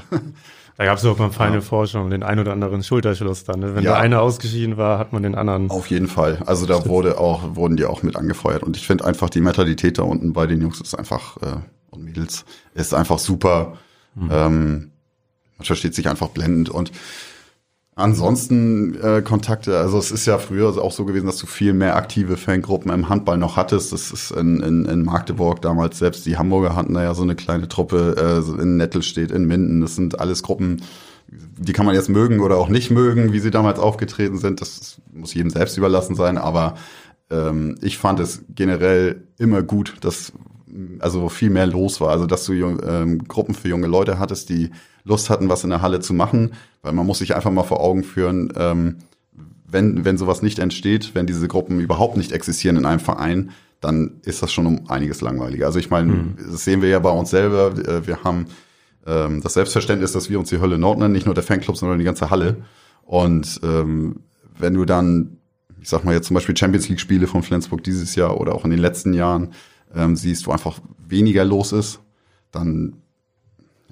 [0.78, 1.62] Da gab es auch beim Final ja.
[1.62, 3.60] Forschung den ein oder anderen Schulterschluss dann.
[3.60, 3.76] Ne?
[3.76, 3.92] Wenn ja.
[3.92, 5.70] der eine ausgeschieden war, hat man den anderen.
[5.70, 6.40] Auf jeden Fall.
[6.46, 8.64] Also da wurde auch, wurden die auch mit angefeuert.
[8.64, 11.58] Und ich finde einfach die Mentalität da unten bei den Jungs ist einfach, äh,
[11.92, 13.78] und Mädels, ist einfach super.
[14.16, 14.30] Mhm.
[14.32, 14.92] Ähm,
[15.58, 16.92] man versteht sich einfach blendend und
[17.96, 21.96] Ansonsten äh, Kontakte, also es ist ja früher auch so gewesen, dass du viel mehr
[21.96, 23.94] aktive Fangruppen im Handball noch hattest.
[23.94, 27.36] Das ist in, in, in Magdeburg damals selbst, die Hamburger hatten da ja so eine
[27.36, 28.16] kleine Truppe,
[28.58, 29.82] äh, in Nettelstedt, in Minden.
[29.82, 30.82] Das sind alles Gruppen,
[31.30, 34.62] die kann man jetzt mögen oder auch nicht mögen, wie sie damals aufgetreten sind.
[34.62, 36.74] Das muss jedem selbst überlassen sein, aber
[37.30, 40.34] ähm, ich fand es generell immer gut, dass
[40.98, 42.10] also viel mehr los war.
[42.10, 44.72] Also dass du ähm, Gruppen für junge Leute hattest, die
[45.04, 47.82] Lust hatten, was in der Halle zu machen, weil man muss sich einfach mal vor
[47.82, 48.98] Augen führen, ähm,
[49.66, 54.22] wenn, wenn sowas nicht entsteht, wenn diese Gruppen überhaupt nicht existieren in einem Verein, dann
[54.24, 55.66] ist das schon um einiges langweiliger.
[55.66, 56.36] Also ich meine, mhm.
[56.52, 57.74] das sehen wir ja bei uns selber.
[57.78, 58.46] Äh, wir haben
[59.06, 62.00] ähm, das Selbstverständnis, dass wir uns die Hölle Nord nennen, nicht nur der Fanclub, sondern
[62.00, 62.58] die ganze Halle.
[63.04, 64.22] Und ähm,
[64.58, 65.38] wenn du dann,
[65.82, 68.64] ich sag mal jetzt zum Beispiel Champions League Spiele von Flensburg dieses Jahr oder auch
[68.64, 69.54] in den letzten Jahren
[69.94, 72.00] ähm, siehst, wo einfach weniger los ist,
[72.52, 73.03] dann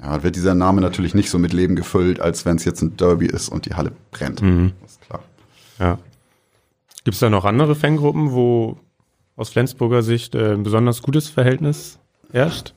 [0.01, 2.97] ja, wird dieser Name natürlich nicht so mit Leben gefüllt, als wenn es jetzt ein
[2.97, 4.41] Derby ist und die Halle brennt.
[4.41, 4.73] Mhm.
[4.81, 5.23] Das ist klar.
[5.79, 5.97] Ja.
[7.03, 8.77] Gibt es da noch andere Fangruppen, wo
[9.35, 11.99] aus Flensburger Sicht äh, ein besonders gutes Verhältnis
[12.31, 12.73] herrscht?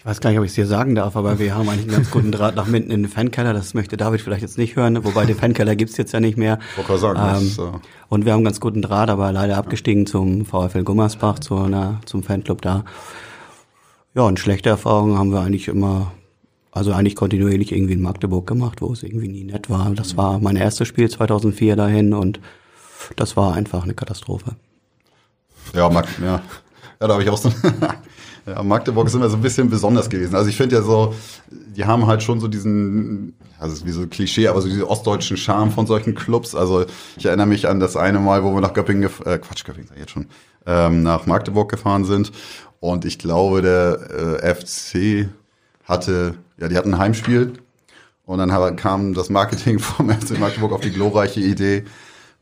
[0.00, 1.96] Ich weiß gar nicht, ob ich es dir sagen darf, aber wir haben eigentlich einen
[1.96, 3.52] ganz guten Draht nach Minden in den Fankeller.
[3.52, 6.58] Das möchte David vielleicht jetzt nicht hören, wobei den Fankeller gibt's jetzt ja nicht mehr.
[6.78, 10.06] Ich sagen, ähm, das, äh und wir haben einen ganz guten Draht, aber leider abgestiegen
[10.06, 12.84] zum VfL Gummersbach, zu einer, zum Fanclub da.
[14.14, 16.12] Ja, und schlechte Erfahrungen haben wir eigentlich immer,
[16.72, 19.90] also eigentlich kontinuierlich irgendwie in Magdeburg gemacht, wo es irgendwie nie nett war.
[19.94, 22.40] Das war mein erstes Spiel 2004 dahin und
[23.16, 24.56] das war einfach eine Katastrophe.
[25.74, 26.42] Ja, Mag ja.
[27.00, 27.52] ja da habe ich auch so.
[28.46, 30.34] ja, Magdeburg ist immer so ein bisschen besonders gewesen.
[30.34, 31.14] Also ich finde ja so,
[31.48, 35.36] die haben halt schon so diesen, also wie so ein Klischee, aber so diesen ostdeutschen
[35.36, 36.56] Charme von solchen Clubs.
[36.56, 36.84] Also
[37.16, 40.10] ich erinnere mich an das eine Mal, wo wir nach Göppingen, äh, Quatsch, Göppingen jetzt
[40.10, 40.26] schon,
[40.66, 42.32] ähm, nach Magdeburg gefahren sind
[42.80, 45.28] und ich glaube, der äh, FC
[45.84, 47.54] hatte, ja, die hatten ein Heimspiel.
[48.24, 51.84] Und dann kam das Marketing vom FC Magdeburg auf die glorreiche Idee,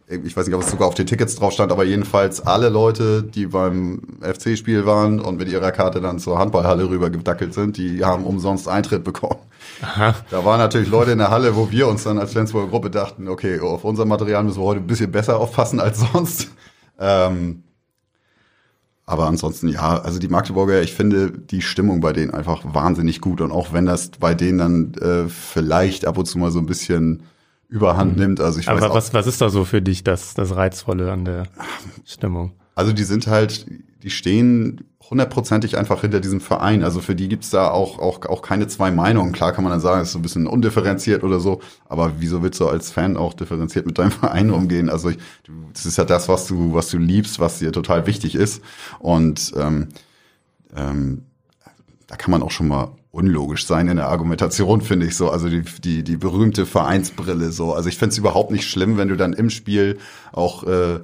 [0.09, 3.23] ich weiß nicht, ob es sogar auf den Tickets drauf stand, aber jedenfalls alle Leute,
[3.23, 8.05] die beim FC-Spiel waren und mit ihrer Karte dann zur Handballhalle rüber gedackelt sind, die
[8.05, 9.41] haben umsonst Eintritt bekommen.
[9.83, 10.15] Aha.
[10.31, 13.29] Da waren natürlich Leute in der Halle, wo wir uns dann als Flensburger Gruppe dachten,
[13.29, 16.49] okay, auf unser Material müssen wir heute ein bisschen besser aufpassen als sonst.
[16.99, 17.65] Ähm,
[19.09, 23.41] aber ansonsten, ja, also die Magdeburger, ich finde die Stimmung bei denen einfach wahnsinnig gut.
[23.41, 26.67] Und auch wenn das bei denen dann äh, vielleicht ab und zu mal so ein
[26.67, 27.23] bisschen
[27.69, 28.23] überhand mhm.
[28.23, 28.41] nimmt.
[28.41, 31.11] Also ich Aber weiß was, auch, was ist da so für dich das, das Reizvolle
[31.11, 31.45] an der
[32.05, 32.53] Stimmung?
[32.79, 33.67] Also die sind halt,
[34.05, 36.85] die stehen hundertprozentig einfach hinter diesem Verein.
[36.85, 39.33] Also für die gibt's da auch, auch, auch keine zwei Meinungen.
[39.33, 42.41] Klar kann man dann sagen, es ist so ein bisschen undifferenziert oder so, aber wieso
[42.41, 44.91] willst du als Fan auch differenziert mit deinem Verein umgehen?
[44.91, 48.07] Also ich, du, das ist ja das, was du, was du liebst, was dir total
[48.07, 48.63] wichtig ist.
[49.01, 49.89] Und ähm,
[50.77, 51.25] ähm,
[52.07, 55.31] da kann man auch schon mal unlogisch sein in der Argumentation, finde ich so.
[55.31, 57.75] Also die, die, die berühmte Vereinsbrille so.
[57.75, 59.99] Also ich finde es überhaupt nicht schlimm, wenn du dann im Spiel
[60.31, 61.01] auch äh,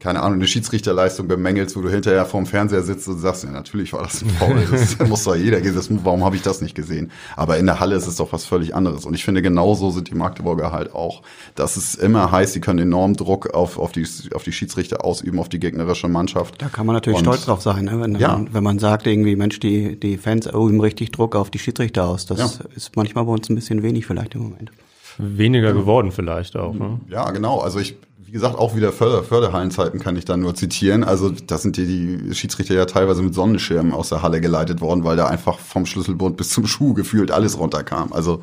[0.00, 3.92] keine Ahnung, eine Schiedsrichterleistung bemängelst, wo du hinterher vorm Fernseher sitzt und sagst, ja, natürlich
[3.92, 4.62] war das ein Foul.
[4.70, 6.00] Das muss doch jeder gesehen.
[6.04, 7.10] Warum habe ich das nicht gesehen?
[7.36, 9.04] Aber in der Halle ist es doch was völlig anderes.
[9.06, 11.22] Und ich finde, genauso sind die Magdeburger halt auch.
[11.54, 15.38] Das ist immer heiß, sie können enorm Druck auf, auf, die, auf die Schiedsrichter ausüben,
[15.40, 16.62] auf die gegnerische Mannschaft.
[16.62, 18.00] Da kann man natürlich Und- stolz drauf sein, ne?
[18.00, 18.28] wenn, Ja.
[18.32, 22.06] man, wenn man sagt, irgendwie, Mensch, die, die Fans üben richtig Druck auf die Schiedsrichter
[22.08, 22.26] aus.
[22.26, 22.64] Das Ja.
[22.76, 24.70] ist manchmal bei uns ein bisschen wenig vielleicht im Moment.
[25.18, 26.74] Weniger geworden vielleicht auch.
[26.74, 27.00] Ne?
[27.08, 27.58] Ja, genau.
[27.58, 27.96] Also ich,
[28.28, 31.02] wie gesagt, auch wieder Förder, Förderhallenzeiten kann ich dann nur zitieren.
[31.02, 35.02] Also das sind die, die Schiedsrichter ja teilweise mit Sonnenschirmen aus der Halle geleitet worden,
[35.02, 38.12] weil da einfach vom Schlüsselbund bis zum Schuh gefühlt alles runterkam.
[38.12, 38.42] Also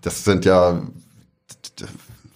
[0.00, 0.80] das sind ja,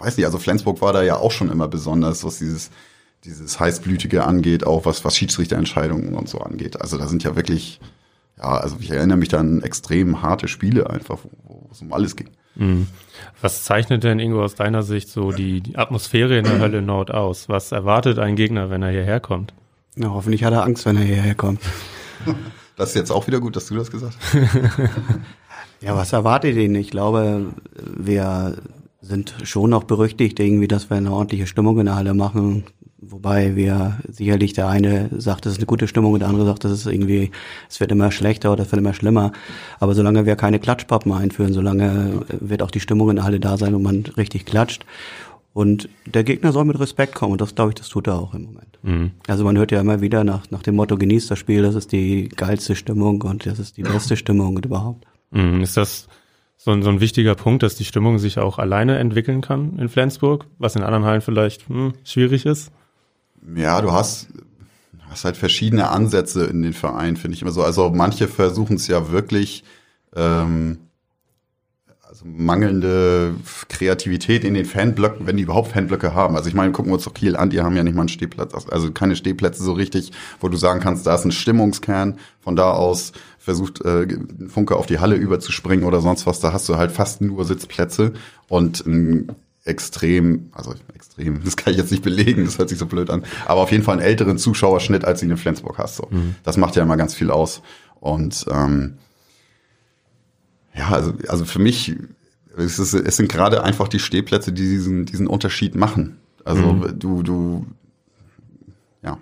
[0.00, 2.72] weiß nicht, also Flensburg war da ja auch schon immer besonders, was dieses,
[3.22, 6.81] dieses heißblütige angeht, auch was, was Schiedsrichterentscheidungen und so angeht.
[6.81, 7.79] Also da sind ja wirklich,
[8.37, 11.92] ja, also ich erinnere mich da an extrem harte Spiele einfach, wo, wo es um
[11.92, 12.31] alles ging.
[12.56, 12.88] Mhm.
[13.40, 17.10] Was zeichnet denn, Ingo, aus deiner Sicht so die, die Atmosphäre in der Hölle Nord
[17.10, 17.48] aus?
[17.48, 19.54] Was erwartet ein Gegner, wenn er hierher kommt?
[19.96, 21.60] Ja, hoffentlich hat er Angst, wenn er hierher kommt.
[22.76, 24.34] Das ist jetzt auch wieder gut, dass du das gesagt hast.
[25.82, 26.74] Ja, was erwartet ihn?
[26.74, 28.56] Ich glaube, wir
[29.00, 32.64] sind schon noch berüchtigt, irgendwie, dass wir eine ordentliche Stimmung in der Halle machen.
[33.02, 36.66] Wobei wir sicherlich der eine sagt, es ist eine gute Stimmung und der andere sagt,
[36.66, 37.30] es ist irgendwie,
[37.68, 39.32] es wird immer schlechter oder es wird immer schlimmer.
[39.78, 43.56] Aber solange wir keine Klatschpappen einführen, solange wird auch die Stimmung in der Halle da
[43.56, 44.84] sein und man richtig klatscht.
[45.54, 48.34] Und der Gegner soll mit Respekt kommen und das glaube ich, das tut er auch
[48.34, 48.78] im Moment.
[48.82, 49.12] Mhm.
[49.26, 51.92] Also man hört ja immer wieder nach, nach dem Motto, genießt das Spiel, das ist
[51.92, 55.06] die geilste Stimmung und das ist die beste Stimmung und überhaupt.
[55.30, 55.62] Mhm.
[55.62, 56.06] Ist das
[56.58, 59.88] so ein, so ein wichtiger Punkt, dass die Stimmung sich auch alleine entwickeln kann in
[59.88, 62.70] Flensburg, was in anderen Hallen vielleicht hm, schwierig ist?
[63.57, 64.29] Ja, du hast,
[65.09, 67.62] hast halt verschiedene Ansätze in den Verein, finde ich immer so.
[67.62, 69.64] Also manche versuchen es ja wirklich,
[70.14, 70.79] ähm,
[72.03, 73.35] also mangelnde
[73.68, 76.37] Kreativität in den Fanblöcken, wenn die überhaupt Fanblöcke haben.
[76.37, 78.09] Also ich meine, gucken wir uns doch Kiel an, die haben ja nicht mal einen
[78.09, 82.57] Stehplatz, also keine Stehplätze so richtig, wo du sagen kannst, da ist ein Stimmungskern, von
[82.57, 84.07] da aus versucht äh,
[84.48, 88.12] Funke auf die Halle überzuspringen oder sonst was, da hast du halt fast nur Sitzplätze
[88.48, 89.29] und ein
[89.64, 93.25] extrem, also extrem, das kann ich jetzt nicht belegen, das hört sich so blöd an,
[93.46, 95.96] aber auf jeden Fall einen älteren Zuschauerschnitt, als ihn in Flensburg hast.
[95.96, 96.09] So.
[96.42, 97.62] Das macht ja immer ganz viel aus.
[98.01, 98.99] Und ähm,
[100.75, 101.94] ja, also, also für mich,
[102.57, 106.16] es, ist, es sind gerade einfach die Stehplätze, die diesen, diesen Unterschied machen.
[106.44, 107.66] Also du, du,
[109.03, 109.18] ja.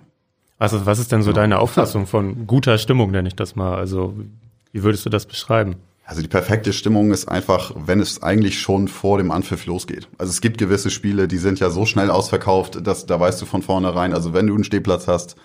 [0.57, 3.75] Also was ist denn so deine Auffassung von guter Stimmung, nenne ich das mal?
[3.75, 4.15] Also
[4.71, 5.75] wie würdest du das beschreiben?
[6.09, 10.07] Also die perfekte Stimmung ist einfach, wenn es eigentlich schon vor dem Anpfiff losgeht.
[10.17, 13.45] Also es gibt gewisse Spiele, die sind ja so schnell ausverkauft, dass da weißt du
[13.45, 15.35] von vornherein, also wenn du einen Stehplatz hast,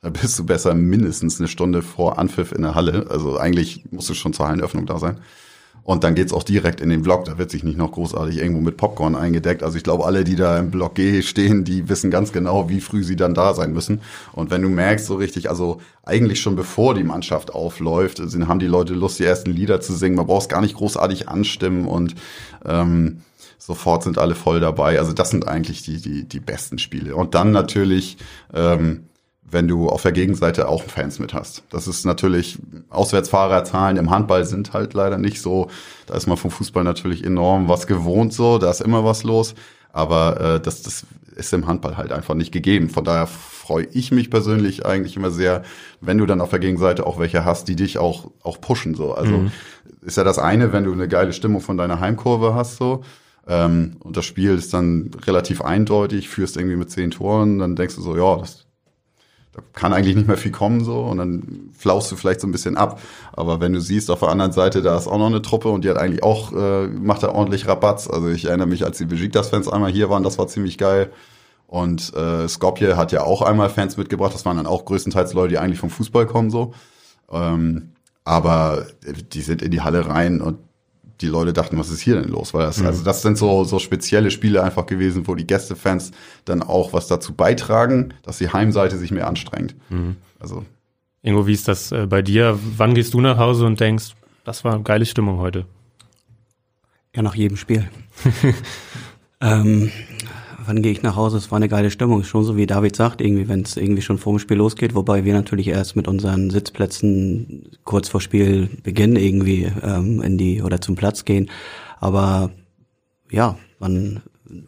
[0.00, 3.06] dann bist du besser mindestens eine Stunde vor Anpfiff in der Halle.
[3.10, 5.20] Also eigentlich musst du schon zur Hallenöffnung da sein.
[5.84, 7.26] Und dann geht's auch direkt in den Block.
[7.26, 9.62] Da wird sich nicht noch großartig irgendwo mit Popcorn eingedeckt.
[9.62, 12.80] Also ich glaube, alle, die da im Block G stehen, die wissen ganz genau, wie
[12.80, 14.00] früh sie dann da sein müssen.
[14.32, 18.60] Und wenn du merkst, so richtig, also eigentlich schon bevor die Mannschaft aufläuft, sind, haben
[18.60, 20.16] die Leute Lust, die ersten Lieder zu singen.
[20.16, 22.14] Man braucht gar nicht großartig anstimmen und
[22.64, 23.18] ähm,
[23.58, 24.98] sofort sind alle voll dabei.
[24.98, 27.14] Also das sind eigentlich die, die, die besten Spiele.
[27.14, 28.16] Und dann natürlich
[28.54, 29.04] ähm,
[29.50, 31.62] wenn du auf der Gegenseite auch Fans mit hast.
[31.70, 32.58] Das ist natürlich,
[32.90, 35.68] Auswärtsfahrerzahlen im Handball sind halt leider nicht so.
[36.06, 39.54] Da ist man vom Fußball natürlich enorm was gewohnt so, da ist immer was los.
[39.92, 42.88] Aber äh, das, das ist im Handball halt einfach nicht gegeben.
[42.90, 45.62] Von daher freue ich mich persönlich eigentlich immer sehr,
[46.00, 48.94] wenn du dann auf der Gegenseite auch welche hast, die dich auch, auch pushen.
[48.94, 49.14] So.
[49.14, 49.52] Also Mhm.
[50.02, 53.02] ist ja das eine, wenn du eine geile Stimmung von deiner Heimkurve hast, so.
[53.46, 57.94] Ähm, und das Spiel ist dann relativ eindeutig, führst irgendwie mit zehn Toren, dann denkst
[57.96, 58.63] du so, ja, das
[59.54, 62.52] da kann eigentlich nicht mehr viel kommen so und dann flaust du vielleicht so ein
[62.52, 63.00] bisschen ab.
[63.32, 65.84] Aber wenn du siehst, auf der anderen Seite, da ist auch noch eine Truppe und
[65.84, 68.08] die hat eigentlich auch, äh, macht da ordentlich Rabatz.
[68.08, 71.10] Also ich erinnere mich, als die Besiktas-Fans einmal hier waren, das war ziemlich geil.
[71.68, 74.34] Und äh, Skopje hat ja auch einmal Fans mitgebracht.
[74.34, 76.74] Das waren dann auch größtenteils Leute, die eigentlich vom Fußball kommen so.
[77.30, 77.92] Ähm,
[78.24, 78.86] aber
[79.32, 80.58] die sind in die Halle rein und
[81.20, 82.54] die Leute dachten, was ist hier denn los?
[82.54, 82.86] Weil das, Mhm.
[82.86, 86.10] also das sind so, so spezielle Spiele einfach gewesen, wo die Gästefans
[86.44, 89.74] dann auch was dazu beitragen, dass die Heimseite sich mehr anstrengt.
[89.90, 90.16] Mhm.
[90.40, 90.64] Also
[91.22, 92.58] Ingo, wie ist das äh, bei dir?
[92.76, 95.64] Wann gehst du nach Hause und denkst, das war eine geile Stimmung heute?
[97.14, 97.88] Ja, nach jedem Spiel.
[99.40, 99.90] ähm,
[100.66, 101.36] wann gehe ich nach Hause?
[101.36, 102.24] Es war eine geile Stimmung.
[102.24, 105.24] Schon so wie David sagt, irgendwie, wenn es irgendwie schon vor dem Spiel losgeht, wobei
[105.24, 110.94] wir natürlich erst mit unseren Sitzplätzen kurz vor Spielbeginn irgendwie ähm, in die oder zum
[110.94, 111.50] Platz gehen.
[112.00, 112.50] Aber
[113.30, 114.22] ja, man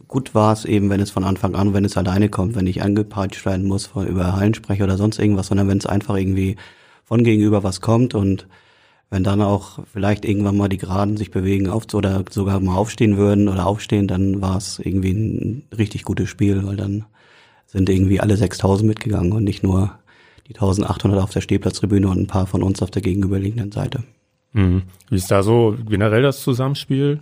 [0.07, 2.81] gut war es eben, wenn es von Anfang an, wenn es alleine kommt, wenn ich
[2.81, 6.55] angepeitscht werden muss von über Hallensprecher oder sonst irgendwas, sondern wenn es einfach irgendwie
[7.03, 8.47] von gegenüber was kommt und
[9.09, 13.17] wenn dann auch vielleicht irgendwann mal die Geraden sich bewegen auf oder sogar mal aufstehen
[13.17, 17.05] würden oder aufstehen, dann war es irgendwie ein richtig gutes Spiel, weil dann
[17.65, 19.97] sind irgendwie alle 6000 mitgegangen und nicht nur
[20.47, 24.03] die 1800 auf der Stehplatztribüne und ein paar von uns auf der gegenüberliegenden Seite.
[24.53, 24.83] Mhm.
[25.09, 27.19] Wie ist da so generell das Zusammenspiel?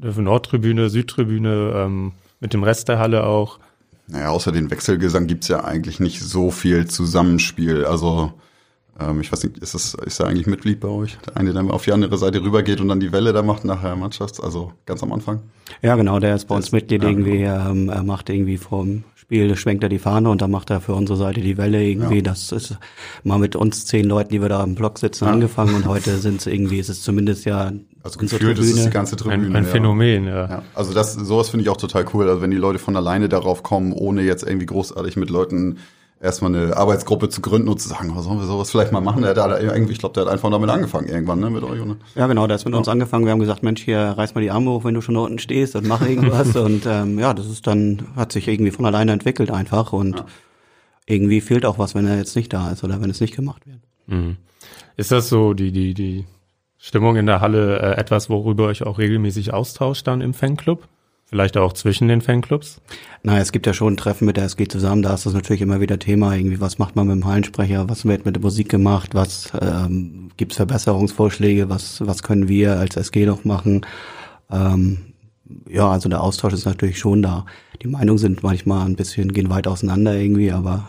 [0.00, 3.58] Nordtribüne, Südtribüne, ähm, mit dem Rest der Halle auch?
[4.06, 7.84] Naja, außer den Wechselgesang gibt's ja eigentlich nicht so viel Zusammenspiel.
[7.84, 8.32] Also
[9.00, 11.16] ähm, ich weiß nicht, ist das ist er eigentlich Mitglied bei euch?
[11.26, 13.96] Der eine, der auf die andere Seite rübergeht und dann die Welle da macht nachher
[13.96, 15.40] Mannschafts-, also ganz am Anfang?
[15.82, 17.70] Ja, genau, der ist bei uns Mitglied ja, irgendwie, genau.
[17.70, 20.94] ähm, er macht irgendwie vom Spiel schwenkt er die Fahne und dann macht er für
[20.94, 22.16] unsere Seite die Welle irgendwie.
[22.16, 22.22] Ja.
[22.22, 22.78] Das ist
[23.24, 25.32] mal mit uns zehn Leuten, die wir da im Block sitzen, ja.
[25.32, 27.70] angefangen und heute sind es irgendwie, ist es zumindest ja
[28.02, 29.48] also gefühlt ist es die ganze Tribüne.
[29.48, 30.48] Ein, ein Phänomen, ja.
[30.48, 30.62] ja.
[30.74, 32.26] Also das, sowas finde ich auch total cool.
[32.28, 35.76] Also wenn die Leute von alleine darauf kommen, ohne jetzt irgendwie großartig mit Leuten
[36.20, 39.22] erstmal eine Arbeitsgruppe zu gründen und zu sagen, was sollen wir sowas vielleicht mal machen?
[39.22, 41.80] Der hat da irgendwie, ich glaube, der hat einfach damit angefangen irgendwann, ne, mit euch,
[41.80, 41.96] oder?
[42.14, 42.78] Ja, genau, der ist mit ja.
[42.78, 43.24] uns angefangen.
[43.24, 45.38] Wir haben gesagt, Mensch, hier reiß mal die Arme hoch, wenn du schon da unten
[45.38, 46.56] stehst und mach irgendwas.
[46.56, 50.26] und ähm, ja, das ist dann, hat sich irgendwie von alleine entwickelt einfach und ja.
[51.06, 53.66] irgendwie fehlt auch was, wenn er jetzt nicht da ist oder wenn es nicht gemacht
[53.66, 53.80] wird.
[54.06, 54.36] Mhm.
[54.96, 56.24] Ist das so die, die, die
[56.78, 60.88] Stimmung in der Halle äh, etwas, worüber euch auch regelmäßig austauscht dann im Fanclub?
[61.28, 62.80] Vielleicht auch zwischen den Fanclubs?
[63.22, 65.78] Na, es gibt ja schon Treffen mit der SG zusammen, da ist das natürlich immer
[65.78, 69.14] wieder Thema, irgendwie, was macht man mit dem Hallensprecher, was wird mit der Musik gemacht,
[69.14, 73.84] was ähm, gibt es Verbesserungsvorschläge, was, was können wir als SG noch machen.
[74.50, 75.12] Ähm,
[75.68, 77.44] ja, also der Austausch ist natürlich schon da.
[77.82, 80.88] Die Meinungen sind manchmal ein bisschen, gehen weit auseinander irgendwie, aber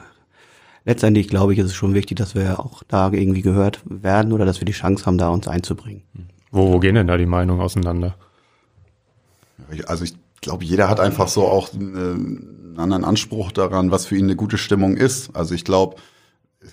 [0.85, 4.45] letztendlich glaube ich, ist es schon wichtig, dass wir auch da irgendwie gehört werden oder
[4.45, 6.03] dass wir die Chance haben, da uns einzubringen.
[6.49, 8.15] Wo, wo gehen denn da die Meinungen auseinander?
[9.85, 14.25] Also ich glaube, jeder hat einfach so auch einen anderen Anspruch daran, was für ihn
[14.25, 15.35] eine gute Stimmung ist.
[15.35, 15.95] Also ich glaube,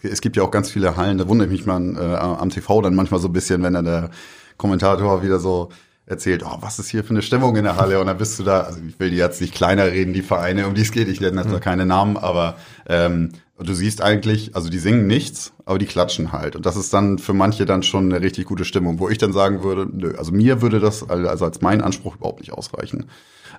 [0.03, 2.95] es gibt ja auch ganz viele Hallen, da wundert mich man äh, am TV dann
[2.95, 4.11] manchmal so ein bisschen, wenn dann der
[4.57, 5.69] Kommentator wieder so
[6.07, 8.01] erzählt, oh, was ist hier für eine Stimmung in der Halle?
[8.01, 10.67] Und dann bist du da, also ich will die jetzt nicht kleiner reden, die Vereine,
[10.67, 11.61] um die es geht, ich nenne jetzt mhm.
[11.61, 12.57] keine Namen, aber
[12.89, 16.55] ähm, du siehst eigentlich, also die singen nichts, aber die klatschen halt.
[16.55, 19.33] Und das ist dann für manche dann schon eine richtig gute Stimmung, wo ich dann
[19.33, 23.07] sagen würde, nö, also mir würde das also als mein Anspruch überhaupt nicht ausreichen.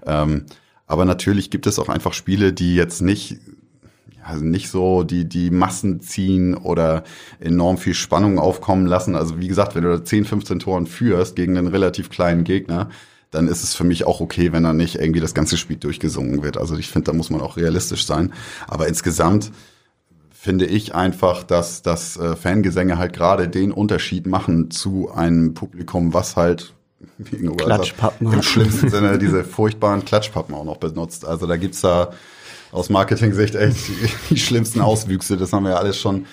[0.05, 0.45] Ähm,
[0.85, 3.37] aber natürlich gibt es auch einfach Spiele, die jetzt nicht
[4.27, 7.03] also nicht so die, die Massen ziehen oder
[7.39, 9.15] enorm viel Spannung aufkommen lassen.
[9.15, 12.89] Also wie gesagt, wenn du da 10, 15 Toren führst gegen einen relativ kleinen Gegner,
[13.31, 16.43] dann ist es für mich auch okay, wenn da nicht irgendwie das ganze Spiel durchgesungen
[16.43, 16.57] wird.
[16.57, 18.33] Also ich finde, da muss man auch realistisch sein.
[18.67, 19.51] Aber insgesamt
[20.31, 26.13] finde ich einfach, dass, dass äh, Fangesänge halt gerade den Unterschied machen zu einem Publikum,
[26.13, 26.73] was halt
[27.57, 28.31] Klatschpappen.
[28.31, 31.25] Im schlimmsten Sinne diese furchtbaren Klatschpappen auch noch benutzt.
[31.25, 32.11] Also da gibt's da
[32.71, 35.37] aus Marketing-Sicht echt die, die schlimmsten Auswüchse.
[35.37, 36.25] Das haben wir ja alles schon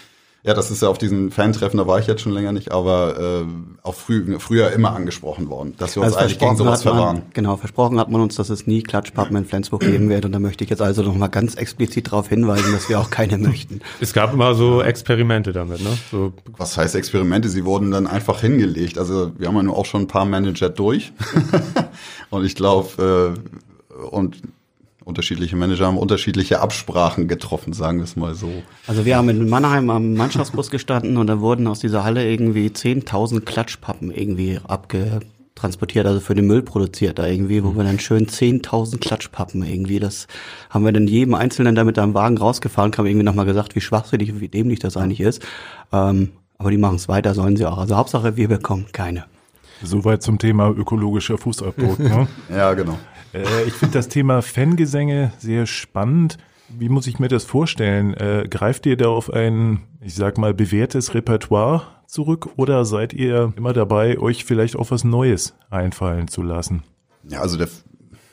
[0.46, 3.18] ja, das ist ja auf diesen Fan-Treffen, da war ich jetzt schon länger nicht, aber
[3.18, 3.44] äh,
[3.82, 7.22] auch früh, früher immer angesprochen worden, dass wir uns also eigentlich gegen sowas verwahren.
[7.32, 10.38] Genau, versprochen hat man uns, dass es nie Klatschpappen in Flensburg geben wird und da
[10.38, 13.80] möchte ich jetzt also noch mal ganz explizit darauf hinweisen, dass wir auch keine möchten.
[14.02, 15.96] Es gab immer so Experimente damit, ne?
[16.10, 16.34] So.
[16.58, 17.48] Was heißt Experimente?
[17.48, 18.98] Sie wurden dann einfach hingelegt.
[18.98, 21.14] Also wir haben ja nur auch schon ein paar Manager durch
[22.28, 23.34] und ich glaube,
[23.88, 24.42] äh, und
[25.04, 28.50] unterschiedliche Manager haben unterschiedliche Absprachen getroffen, sagen wir es mal so.
[28.86, 32.68] Also wir haben in Mannheim am Mannschaftsbus gestanden und da wurden aus dieser Halle irgendwie
[32.68, 38.26] 10.000 Klatschpappen irgendwie abgetransportiert, also für den Müll produziert da irgendwie, wo wir dann schön
[38.26, 40.26] 10.000 Klatschpappen irgendwie, das
[40.70, 43.80] haben wir dann jedem Einzelnen da mit einem Wagen rausgefahren, haben irgendwie nochmal gesagt, wie
[43.80, 45.42] schwachsinnig und wie dämlich das eigentlich ist.
[45.92, 47.78] Ähm, aber die machen es weiter, sollen sie auch.
[47.78, 49.26] Also Hauptsache, wir bekommen keine.
[49.82, 51.98] Soweit zum Thema ökologischer Fußabdruck.
[51.98, 52.26] Ne?
[52.48, 52.98] ja, genau.
[53.34, 56.38] Äh, ich finde das Thema Fangesänge sehr spannend.
[56.68, 58.14] Wie muss ich mir das vorstellen?
[58.14, 63.52] Äh, greift ihr da auf ein, ich sag mal, bewährtes Repertoire zurück oder seid ihr
[63.56, 66.82] immer dabei, euch vielleicht auch was Neues einfallen zu lassen?
[67.28, 67.68] Ja, also der,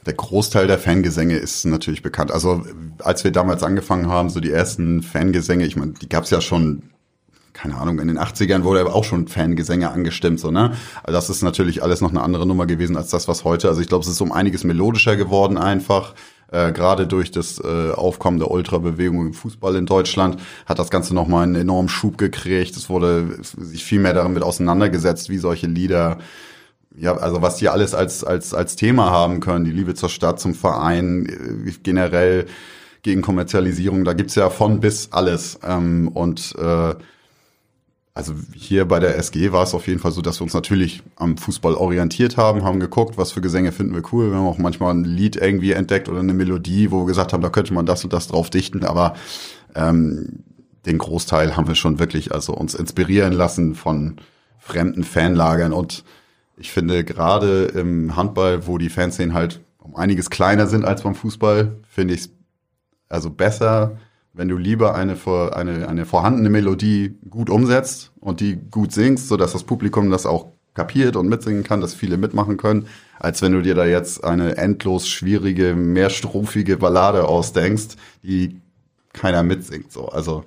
[0.05, 2.31] der Großteil der Fangesänge ist natürlich bekannt.
[2.31, 2.63] Also
[2.99, 6.41] als wir damals angefangen haben, so die ersten Fangesänge, ich meine, die gab es ja
[6.41, 6.83] schon
[7.53, 10.71] keine Ahnung, in den 80ern wurde aber auch schon Fangesänge angestimmt, so, ne?
[11.03, 13.67] Also das ist natürlich alles noch eine andere Nummer gewesen als das, was heute.
[13.67, 16.13] Also ich glaube, es ist um einiges melodischer geworden einfach.
[16.51, 21.13] Äh, Gerade durch das äh, Aufkommen der Ultrabewegung im Fußball in Deutschland hat das Ganze
[21.13, 22.75] nochmal einen enormen Schub gekriegt.
[22.75, 26.19] Es wurde sich viel mehr damit auseinandergesetzt, wie solche Lieder
[26.97, 30.41] ja, also was die alles als, als, als Thema haben können, die Liebe zur Stadt,
[30.41, 32.47] zum Verein, äh, generell
[33.03, 35.59] gegen Kommerzialisierung, da gibt's ja von bis alles.
[35.63, 36.95] Ähm, und äh,
[38.13, 41.01] also hier bei der SG war es auf jeden Fall so, dass wir uns natürlich
[41.15, 44.31] am Fußball orientiert haben, haben geguckt, was für Gesänge finden wir cool.
[44.31, 47.41] Wir haben auch manchmal ein Lied irgendwie entdeckt oder eine Melodie, wo wir gesagt haben,
[47.41, 49.15] da könnte man das und das drauf dichten, aber
[49.75, 50.43] ähm,
[50.85, 54.17] den Großteil haben wir schon wirklich also uns inspirieren lassen von
[54.59, 56.03] fremden Fanlagern und
[56.57, 61.15] ich finde gerade im Handball, wo die Fanszenen halt um einiges kleiner sind als beim
[61.15, 62.29] Fußball, finde ich es
[63.09, 63.97] also besser,
[64.33, 65.17] wenn du lieber eine,
[65.53, 70.47] eine, eine vorhandene Melodie gut umsetzt und die gut singst, sodass das Publikum das auch
[70.73, 72.87] kapiert und mitsingen kann, dass viele mitmachen können,
[73.19, 78.61] als wenn du dir da jetzt eine endlos schwierige, mehrstrophige Ballade ausdenkst, die
[79.13, 79.91] keiner mitsingt.
[79.91, 80.45] So, also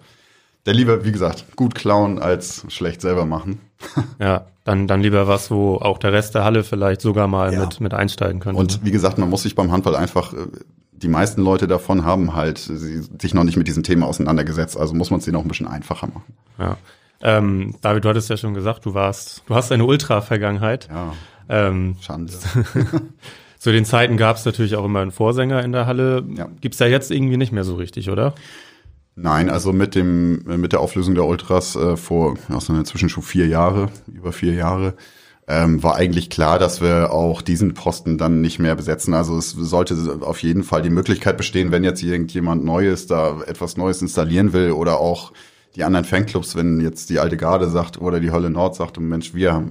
[0.65, 3.61] der lieber, wie gesagt, gut klauen als schlecht selber machen.
[4.19, 7.61] ja, dann, dann lieber was, wo auch der Rest der Halle vielleicht sogar mal ja.
[7.61, 8.59] mit, mit einsteigen könnte.
[8.59, 10.47] Und wie gesagt, man muss sich beim Handball einfach äh,
[10.97, 14.77] die meisten Leute davon haben halt sich noch nicht mit diesem Thema auseinandergesetzt.
[14.77, 16.35] Also muss man es denen auch ein bisschen einfacher machen.
[16.59, 16.77] Ja.
[17.21, 20.89] Ähm, David, du hattest ja schon gesagt, du warst, du hast eine Ultra-Vergangenheit.
[20.91, 21.13] Ja.
[21.49, 22.33] Ähm, Schande.
[23.59, 26.23] Zu den Zeiten gab es natürlich auch immer einen Vorsänger in der Halle.
[26.37, 26.49] Ja.
[26.61, 28.35] Gibt's ja jetzt irgendwie nicht mehr so richtig, oder?
[29.17, 33.23] Nein, also mit dem mit der Auflösung der Ultras äh, vor aus ja, inzwischen schon
[33.23, 34.95] vier Jahre, über vier Jahre,
[35.47, 39.13] ähm, war eigentlich klar, dass wir auch diesen Posten dann nicht mehr besetzen.
[39.13, 43.77] Also es sollte auf jeden Fall die Möglichkeit bestehen, wenn jetzt irgendjemand Neues da etwas
[43.77, 45.33] Neues installieren will oder auch
[45.77, 49.35] die anderen Fanclubs, wenn jetzt die alte Garde sagt oder die Hölle Nord sagt, Mensch,
[49.35, 49.65] wir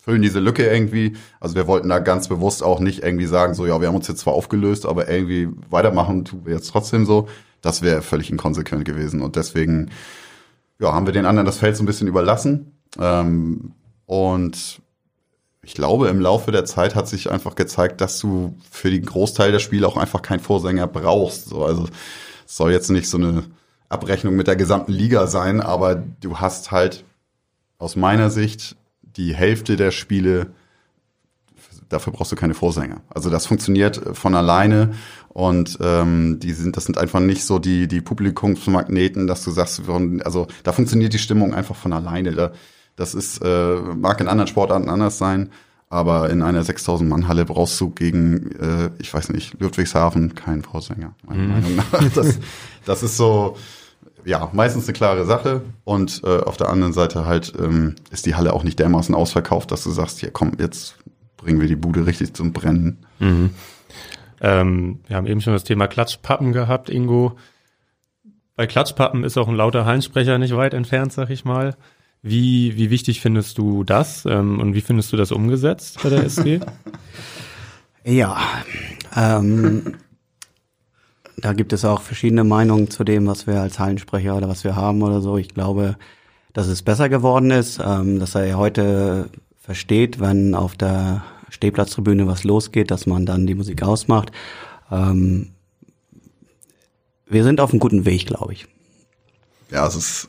[0.00, 1.12] füllen diese Lücke irgendwie.
[1.38, 4.08] Also wir wollten da ganz bewusst auch nicht irgendwie sagen, so ja, wir haben uns
[4.08, 7.28] jetzt zwar aufgelöst, aber irgendwie weitermachen tun wir jetzt trotzdem so.
[7.60, 9.22] Das wäre völlig inkonsequent gewesen.
[9.22, 9.90] Und deswegen
[10.80, 12.78] ja, haben wir den anderen das Feld so ein bisschen überlassen.
[12.98, 13.74] Ähm,
[14.06, 14.82] und
[15.64, 19.52] ich glaube, im Laufe der Zeit hat sich einfach gezeigt, dass du für den Großteil
[19.52, 21.46] der Spiele auch einfach keinen Vorsänger brauchst.
[21.48, 21.86] So, also
[22.46, 23.44] es soll jetzt nicht so eine
[23.88, 27.04] Abrechnung mit der gesamten Liga sein, aber du hast halt
[27.78, 30.52] aus meiner Sicht die Hälfte der Spiele,
[31.88, 33.02] dafür brauchst du keine Vorsänger.
[33.10, 34.94] Also das funktioniert von alleine
[35.28, 39.82] und ähm, die sind, das sind einfach nicht so die die Publikumsmagneten, dass du sagst,
[40.24, 42.32] also da funktioniert die Stimmung einfach von alleine.
[42.32, 42.52] Da,
[42.96, 45.50] das ist, äh, mag in anderen Sportarten anders sein,
[45.88, 50.62] aber in einer 6000 Mann Halle brauchst du gegen, äh, ich weiß nicht, Ludwigshafen keinen
[50.62, 51.14] Vorsänger.
[51.26, 51.48] Meiner mhm.
[51.48, 51.84] Meinung nach.
[52.14, 52.38] Das,
[52.84, 53.56] das ist so,
[54.24, 55.62] ja, meistens eine klare Sache.
[55.84, 59.70] Und äh, auf der anderen Seite halt ähm, ist die Halle auch nicht dermaßen ausverkauft,
[59.70, 60.96] dass du sagst, hier komm, jetzt
[61.36, 63.04] bringen wir die Bude richtig zum Brennen.
[63.18, 63.50] Mhm.
[64.40, 67.36] Ähm, wir haben eben schon das Thema Klatschpappen gehabt, Ingo.
[68.56, 71.76] Bei Klatschpappen ist auch ein lauter Hallensprecher nicht weit entfernt, sag ich mal.
[72.22, 76.24] Wie, wie wichtig findest du das ähm, und wie findest du das umgesetzt bei der
[76.24, 76.60] SG?
[78.04, 78.38] ja,
[79.16, 79.96] ähm,
[81.36, 84.76] da gibt es auch verschiedene Meinungen zu dem, was wir als Hallensprecher oder was wir
[84.76, 85.36] haben oder so.
[85.36, 85.96] Ich glaube,
[86.52, 89.28] dass es besser geworden ist, ähm, dass er heute
[89.60, 94.30] versteht, wenn auf der Stehplatztribüne was losgeht, dass man dann die Musik ausmacht.
[94.92, 95.50] Ähm,
[97.26, 98.68] wir sind auf einem guten Weg, glaube ich.
[99.70, 100.28] Ja, es ist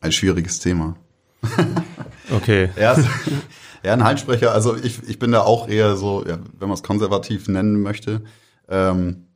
[0.00, 0.96] ein schwieriges Thema.
[2.30, 2.70] Okay.
[2.76, 2.96] ja,
[3.84, 6.82] ja, ein Halssprecher, also ich, ich bin da auch eher so, ja, wenn man es
[6.82, 8.22] konservativ nennen möchte,
[8.68, 9.26] ähm,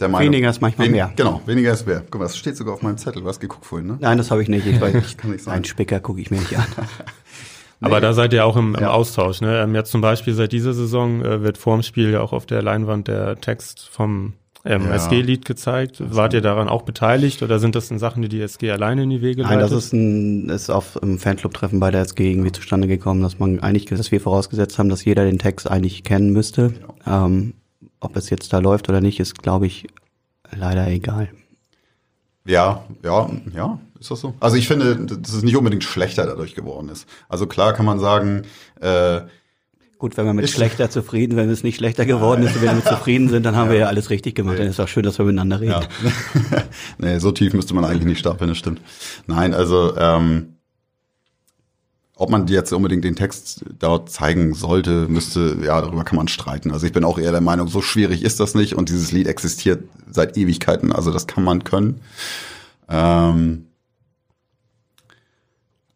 [0.00, 1.12] der Meinung, weniger ist manchmal wen, mehr.
[1.16, 2.02] Genau, weniger ist mehr.
[2.10, 3.22] Guck mal, das steht sogar auf meinem Zettel.
[3.22, 3.98] Du hast geguckt vorhin, ne?
[4.00, 4.66] Nein, das habe ich nicht.
[4.66, 5.58] Ich weiß, ich kann nicht sagen.
[5.58, 6.64] Ein Spicker gucke ich mir nicht an.
[6.76, 7.86] nee.
[7.86, 8.90] Aber da seid ihr auch im, im ja.
[8.90, 9.42] Austausch.
[9.42, 9.60] Ne?
[9.60, 12.62] Ähm, jetzt zum Beispiel seit dieser Saison äh, wird vorm Spiel ja auch auf der
[12.62, 14.32] Leinwand der Text vom
[14.64, 14.94] ähm, ja.
[14.94, 15.96] SG-Lied gezeigt.
[15.98, 19.10] Wart ihr daran auch beteiligt oder sind das denn Sachen, die die SG alleine in
[19.10, 19.58] die Wege leitet?
[19.58, 23.38] Nein, das ist, ein, ist auf einem Fanclub-Treffen bei der SG irgendwie zustande gekommen, dass
[23.38, 26.74] man eigentlich, dass wir vorausgesetzt haben, dass jeder den Text eigentlich kennen müsste.
[27.06, 27.26] Ja.
[27.26, 27.54] Ähm,
[28.00, 29.86] ob es jetzt da läuft oder nicht, ist, glaube ich,
[30.50, 31.28] leider egal.
[32.44, 34.34] Ja, ja, ja, ist das so?
[34.40, 37.08] Also ich finde, dass es nicht unbedingt schlechter dadurch geworden ist.
[37.28, 38.42] Also klar kann man sagen,
[38.80, 39.20] äh,
[40.02, 43.28] Gut, wenn wir mit schlechter zufrieden, wenn es nicht schlechter geworden ist, wenn wir zufrieden
[43.28, 43.72] sind, dann haben ja.
[43.72, 44.58] wir ja alles richtig gemacht.
[44.58, 45.70] Dann ist auch schön, dass wir miteinander reden.
[45.70, 46.62] Ja.
[46.98, 48.80] nee, so tief müsste man eigentlich nicht stapeln, das stimmt.
[49.28, 50.56] Nein, also ähm,
[52.16, 56.72] ob man jetzt unbedingt den Text dort zeigen sollte, müsste, ja, darüber kann man streiten.
[56.72, 59.28] Also ich bin auch eher der Meinung, so schwierig ist das nicht und dieses Lied
[59.28, 62.00] existiert seit Ewigkeiten, also das kann man können.
[62.88, 63.66] Ähm,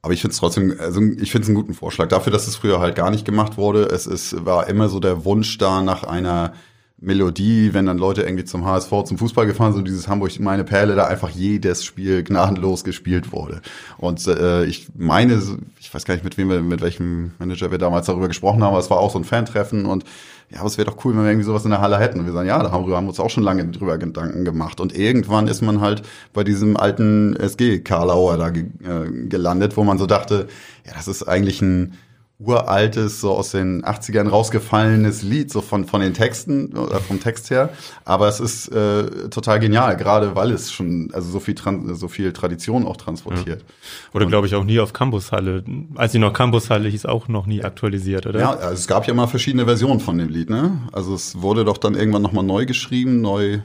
[0.06, 2.06] aber ich finde es trotzdem, also ich finde es einen guten Vorschlag.
[2.06, 3.86] Dafür, dass es früher halt gar nicht gemacht wurde.
[3.86, 6.52] Es ist, war immer so der Wunsch da nach einer
[6.98, 10.94] Melodie, wenn dann Leute irgendwie zum HSV, zum Fußball gefahren sind, dieses Hamburg meine Perle,
[10.94, 13.62] da einfach jedes Spiel gnadenlos gespielt wurde.
[13.98, 15.42] Und äh, ich meine,
[15.80, 18.74] ich weiß gar nicht, mit wem wir, mit welchem Manager wir damals darüber gesprochen haben,
[18.74, 20.04] aber es war auch so ein Fantreffen und
[20.50, 22.20] ja, aber es wäre doch cool, wenn wir irgendwie sowas in der Halle hätten.
[22.20, 24.80] Und wir sagen, ja, da haben wir uns auch schon lange drüber Gedanken gemacht.
[24.80, 29.82] Und irgendwann ist man halt bei diesem alten SG Karlauer da ge äh, gelandet, wo
[29.82, 30.46] man so dachte,
[30.86, 31.94] ja, das ist eigentlich ein
[32.38, 37.50] uraltes, so aus den 80ern rausgefallenes Lied, so von, von den Texten, oder vom Text
[37.50, 37.70] her.
[38.04, 42.08] Aber es ist äh, total genial, gerade weil es schon also so viel, Trans so
[42.08, 43.62] viel Tradition auch transportiert.
[43.62, 43.74] Ja.
[44.12, 45.64] Oder glaube ich auch nie auf Campushalle.
[45.94, 48.40] Als sie noch Campushalle hieß, auch noch nie aktualisiert, oder?
[48.40, 50.78] Ja, also es gab ja mal verschiedene Versionen von dem Lied, ne?
[50.92, 53.60] Also es wurde doch dann irgendwann nochmal neu geschrieben, neu.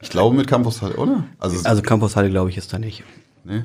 [0.00, 1.24] Ich glaube mit Campushalle, oder?
[1.40, 3.02] Also, also Campushalle glaube ich ist da nicht.
[3.42, 3.64] Nee.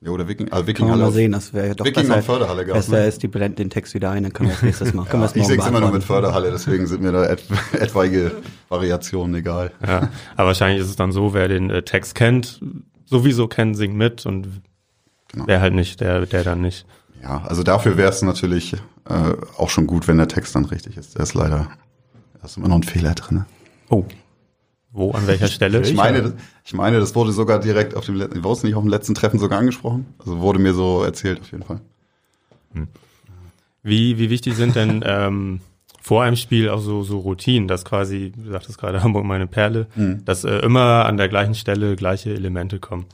[0.00, 2.22] Ja, oder Viking, also Viking Kann man mal sehen, das wäre doch Viking besser.
[2.22, 3.06] Förderhalle gab Besser ne?
[3.06, 5.06] ist, die blenden den Text wieder ein, dann können wir es nächstes Mal.
[5.12, 7.42] ja, ich sehe es immer nur mit Förderhalle, deswegen sind mir da et
[7.72, 8.30] etwaige
[8.68, 9.72] Variationen egal.
[9.84, 12.60] Ja, aber wahrscheinlich ist es dann so, wer den äh, Text kennt,
[13.06, 14.62] sowieso kennt, singt mit und
[15.32, 15.46] genau.
[15.48, 16.86] wer halt nicht, der, der dann nicht.
[17.20, 20.96] Ja, also dafür wäre es natürlich äh, auch schon gut, wenn der Text dann richtig
[20.96, 21.16] ist.
[21.16, 21.72] Der ist leider,
[22.38, 23.46] da ist immer noch ein Fehler drin.
[23.90, 24.04] Oh.
[24.98, 25.80] Wo, an welcher Stelle?
[25.82, 26.34] Ich meine,
[26.64, 29.14] ich meine, das wurde sogar direkt auf dem letzten, ich weiß nicht, auf dem letzten
[29.14, 30.06] Treffen sogar angesprochen.
[30.18, 31.80] Also wurde mir so erzählt auf jeden Fall.
[32.72, 32.88] Hm.
[33.84, 35.60] Wie, wie wichtig sind denn ähm,
[36.02, 39.86] vor einem Spiel auch so, so Routinen, dass quasi, du sagtest gerade Hamburg meine Perle,
[39.94, 40.24] mhm.
[40.24, 43.06] dass äh, immer an der gleichen Stelle gleiche Elemente kommen?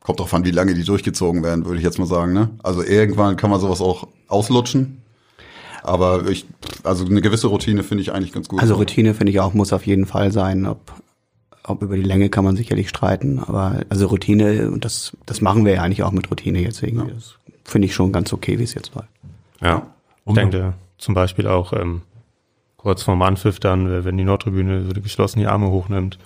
[0.00, 2.32] Kommt drauf an, wie lange die durchgezogen werden, würde ich jetzt mal sagen.
[2.32, 2.50] Ne?
[2.64, 5.01] Also irgendwann kann man sowas auch auslutschen.
[5.82, 6.46] Aber ich,
[6.84, 8.60] also eine gewisse Routine finde ich eigentlich ganz gut.
[8.60, 10.66] Also Routine finde ich auch, muss auf jeden Fall sein.
[10.66, 10.92] Ob,
[11.64, 15.64] ob über die Länge kann man sicherlich streiten, aber also Routine, und das, das machen
[15.64, 17.08] wir ja eigentlich auch mit Routine jetzt irgendwie.
[17.08, 17.14] Ja.
[17.14, 19.06] Das finde ich schon ganz okay, wie es jetzt war.
[19.60, 19.86] Ja,
[20.26, 22.02] ich denke zum Beispiel auch ähm,
[22.76, 26.18] kurz vorm Anpfiff dann, wenn die Nordtribüne so geschlossen die Arme hochnimmt.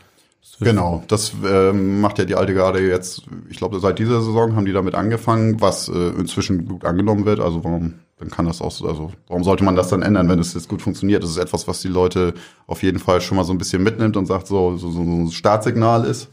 [0.61, 4.64] Genau, das äh, macht ja die alte Garde jetzt, ich glaube, seit dieser Saison haben
[4.64, 7.40] die damit angefangen, was äh, inzwischen gut angenommen wird.
[7.40, 10.39] Also warum dann kann das auch so, also warum sollte man das dann ändern, wenn
[10.39, 11.23] es jetzt gut funktioniert?
[11.23, 12.33] Das ist etwas, was die Leute
[12.67, 15.31] auf jeden Fall schon mal so ein bisschen mitnimmt und sagt, so, so, so ein
[15.31, 16.29] Startsignal ist.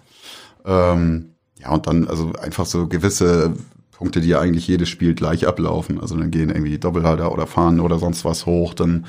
[0.66, 3.54] Ähm, ja, und dann also einfach so gewisse
[3.92, 6.00] Punkte, die ja eigentlich jedes Spiel gleich ablaufen.
[6.00, 9.06] Also dann gehen irgendwie Doppelhalter oder Fahnen oder sonst was hoch, dann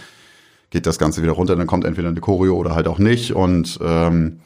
[0.70, 3.78] geht das Ganze wieder runter, dann kommt entweder eine Choreo oder halt auch nicht und
[3.80, 4.40] ähm,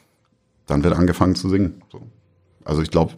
[0.67, 1.81] dann wird angefangen zu singen.
[1.91, 2.01] So.
[2.63, 3.13] Also ich glaube,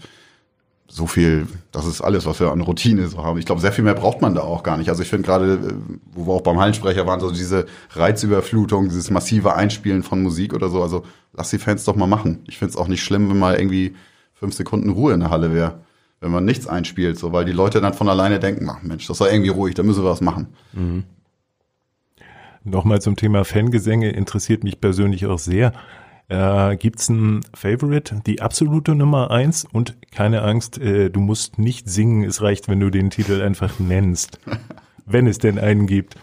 [0.91, 3.39] so viel, das ist alles, was wir an Routine so haben.
[3.39, 4.89] Ich glaube, sehr viel mehr braucht man da auch gar nicht.
[4.89, 5.73] Also ich finde gerade, äh,
[6.13, 10.67] wo wir auch beim Hallensprecher waren, so diese Reizüberflutung, dieses massive Einspielen von Musik oder
[10.67, 10.83] so.
[10.83, 12.39] Also lass die Fans doch mal machen.
[12.47, 13.95] Ich finde es auch nicht schlimm, wenn mal irgendwie
[14.33, 15.79] fünf Sekunden Ruhe in der Halle wäre,
[16.19, 19.19] wenn man nichts einspielt, so weil die Leute dann von alleine denken, ach Mensch, das
[19.21, 20.47] war irgendwie ruhig, da müssen wir was machen.
[20.73, 21.03] Mhm.
[22.63, 25.71] Nochmal zum Thema Fangesänge interessiert mich persönlich auch sehr.
[26.31, 31.89] Äh, gibt's ein Favorite, die absolute Nummer eins und keine Angst, äh, du musst nicht
[31.89, 34.39] singen, es reicht, wenn du den Titel einfach nennst,
[35.05, 36.15] wenn es denn einen gibt.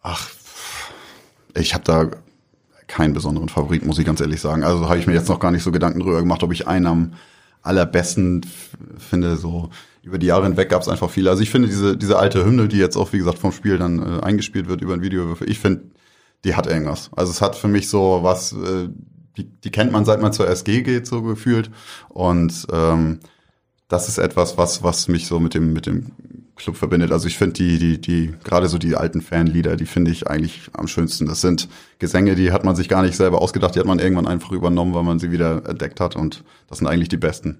[0.00, 0.30] Ach,
[1.54, 2.10] ich habe da
[2.86, 4.64] keinen besonderen Favorit, muss ich ganz ehrlich sagen.
[4.64, 6.86] Also habe ich mir jetzt noch gar nicht so Gedanken drüber gemacht, ob ich einen
[6.86, 7.12] am
[7.60, 8.46] allerbesten
[8.96, 9.36] finde.
[9.36, 9.68] So
[10.02, 11.28] über die Jahre hinweg gab es einfach viele.
[11.28, 13.98] Also ich finde diese diese alte Hymne, die jetzt auch wie gesagt vom Spiel dann
[13.98, 15.90] äh, eingespielt wird über ein Video, ich finde
[16.46, 17.10] die hat irgendwas.
[17.14, 18.88] Also es hat für mich so was, äh,
[19.36, 21.70] die, die kennt man seit man zur SG geht, so gefühlt.
[22.08, 23.18] Und ähm,
[23.88, 26.12] das ist etwas, was, was mich so mit dem, mit dem
[26.54, 27.12] Club verbindet.
[27.12, 30.70] Also ich finde die, die, die, gerade so die alten Fanlieder, die finde ich eigentlich
[30.72, 31.26] am schönsten.
[31.26, 31.68] Das sind
[31.98, 34.94] Gesänge, die hat man sich gar nicht selber ausgedacht, die hat man irgendwann einfach übernommen,
[34.94, 37.58] weil man sie wieder entdeckt hat und das sind eigentlich die besten.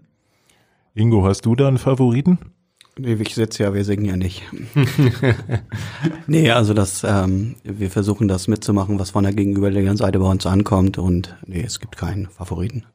[0.95, 2.39] Ingo, hast du da einen Favoriten?
[2.99, 4.42] Nee, ich sitze ja, wir singen ja nicht.
[6.26, 10.47] nee, also das, ähm, wir versuchen das mitzumachen, was von der gegenüberliegenden Seite bei uns
[10.47, 12.86] ankommt und nee, es gibt keinen Favoriten.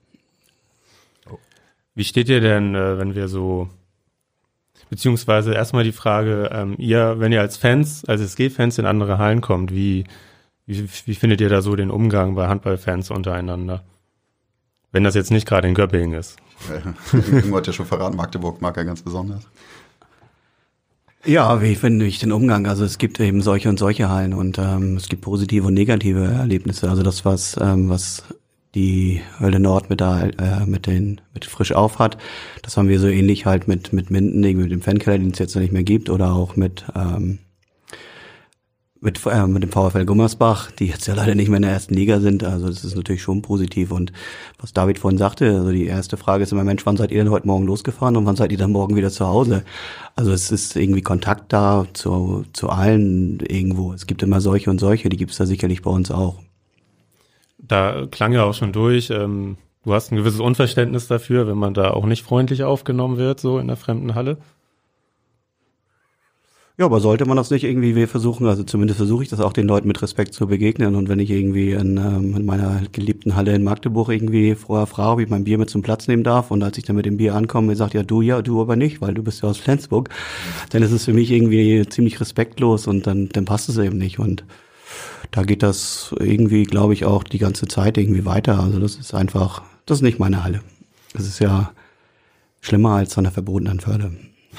[1.93, 3.69] Wie steht ihr denn, äh, wenn wir so,
[4.89, 9.41] beziehungsweise erstmal die Frage, ähm, ihr, wenn ihr als Fans, als SG-Fans in andere Hallen
[9.41, 10.05] kommt, wie,
[10.65, 13.83] wie, wie findet ihr da so den Umgang bei Handballfans untereinander?
[14.91, 16.37] Wenn das jetzt nicht gerade in Göppingen ist.
[17.13, 19.47] Irgendwo hat ja schon verraten, Magdeburg mag er ganz besonders.
[21.25, 22.65] Ja, wie finde ich den Umgang?
[22.65, 26.25] Also es gibt eben solche und solche Hallen und ähm, es gibt positive und negative
[26.25, 26.89] Erlebnisse.
[26.89, 28.23] Also das, was, ähm, was
[28.73, 32.17] die Hölle Nord mit da äh, mit den mit frisch auf hat,
[32.63, 35.53] das haben wir so ähnlich halt mit mit Minden, mit dem Fankeller, den es jetzt
[35.55, 37.39] noch nicht mehr gibt, oder auch mit ähm,
[39.01, 41.95] mit, äh, mit dem VfL Gummersbach, die jetzt ja leider nicht mehr in der ersten
[41.95, 42.43] Liga sind.
[42.43, 43.91] Also das ist natürlich schon positiv.
[43.91, 44.13] Und
[44.59, 47.31] was David vorhin sagte, also die erste Frage ist immer, Mensch, wann seid ihr denn
[47.31, 49.63] heute Morgen losgefahren und wann seid ihr dann morgen wieder zu Hause?
[50.15, 53.91] Also es ist irgendwie Kontakt da zu, zu allen irgendwo.
[53.91, 56.35] Es gibt immer solche und solche, die gibt es da sicherlich bei uns auch.
[57.57, 61.73] Da klang ja auch schon durch, ähm, du hast ein gewisses Unverständnis dafür, wenn man
[61.73, 64.37] da auch nicht freundlich aufgenommen wird, so in der fremden Halle.
[66.81, 69.53] Ja, aber sollte man das nicht irgendwie wir versuchen, also zumindest versuche ich das auch
[69.53, 73.35] den Leuten mit Respekt zu begegnen und wenn ich irgendwie in, ähm, in meiner geliebten
[73.35, 76.49] Halle in Magdeburg irgendwie vorher frage, ob ich mein Bier mit zum Platz nehmen darf
[76.49, 78.75] und als ich dann mit dem Bier ankomme, mir sagt, ja du, ja, du aber
[78.75, 80.09] nicht, weil du bist ja aus Flensburg,
[80.71, 84.17] dann ist es für mich irgendwie ziemlich respektlos und dann, dann passt es eben nicht
[84.17, 84.43] und
[85.29, 88.59] da geht das irgendwie, glaube ich, auch die ganze Zeit irgendwie weiter.
[88.59, 90.61] Also das ist einfach, das ist nicht meine Halle.
[91.13, 91.73] Das ist ja
[92.59, 94.13] schlimmer als an der verbotenen Förde.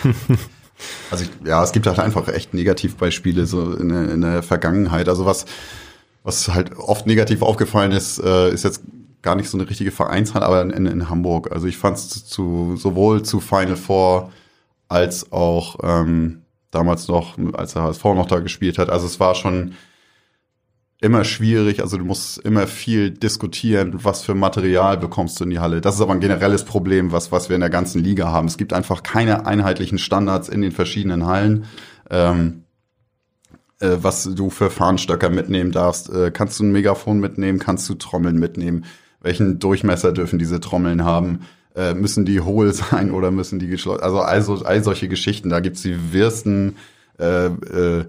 [1.10, 5.08] Also ja, es gibt halt einfach echt Negativbeispiele so in, in der Vergangenheit.
[5.08, 5.46] Also was,
[6.22, 8.82] was halt oft negativ aufgefallen ist, äh, ist jetzt
[9.22, 11.52] gar nicht so eine richtige Vereinshalle, aber in, in Hamburg.
[11.52, 14.32] Also ich fand es zu, sowohl zu Final Four
[14.88, 18.90] als auch ähm, damals noch, als der HSV noch da gespielt hat.
[18.90, 19.74] Also es war schon
[21.02, 21.82] immer schwierig.
[21.82, 25.80] Also du musst immer viel diskutieren, was für Material bekommst du in die Halle.
[25.80, 28.46] Das ist aber ein generelles Problem, was, was wir in der ganzen Liga haben.
[28.46, 31.64] Es gibt einfach keine einheitlichen Standards in den verschiedenen Hallen.
[32.08, 32.62] Ähm,
[33.80, 36.08] äh, was du für Fahnstöcker mitnehmen darfst.
[36.08, 37.58] Äh, kannst du ein Megafon mitnehmen?
[37.58, 38.84] Kannst du Trommeln mitnehmen?
[39.20, 41.40] Welchen Durchmesser dürfen diese Trommeln haben?
[41.74, 44.02] Äh, müssen die hohl sein oder müssen die geschlossen?
[44.02, 45.50] Also also all solche Geschichten.
[45.50, 46.76] Da gibt's die wirsten
[47.18, 48.04] äh, äh,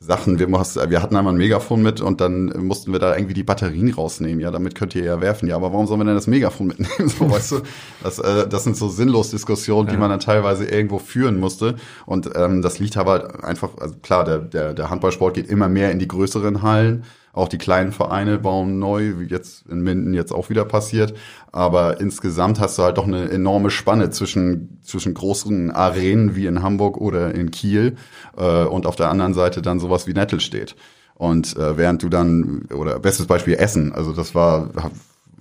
[0.00, 0.38] Sachen.
[0.38, 3.92] Wir, wir hatten einmal ein Megafon mit und dann mussten wir da irgendwie die Batterien
[3.92, 4.40] rausnehmen.
[4.40, 5.48] Ja, damit könnt ihr ja werfen.
[5.48, 6.90] Ja, aber warum sollen wir denn das Megafon mitnehmen?
[7.18, 7.60] So, weißt du,
[8.02, 11.76] das, äh, das sind so sinnlos Diskussionen, die man dann teilweise irgendwo führen musste.
[12.06, 15.68] Und ähm, das liegt aber halt einfach, also klar, der, der, der Handballsport geht immer
[15.68, 17.04] mehr in die größeren Hallen.
[17.34, 21.14] Auch die kleinen Vereine bauen neu, wie jetzt in Minden jetzt auch wieder passiert.
[21.50, 26.62] Aber insgesamt hast du halt doch eine enorme Spanne zwischen, zwischen großen Arenen wie in
[26.62, 27.96] Hamburg oder in Kiel
[28.36, 30.76] äh, und auf der anderen Seite dann sowas wie Nettel steht.
[31.16, 34.70] Und äh, während du dann, oder bestes Beispiel Essen, also das war,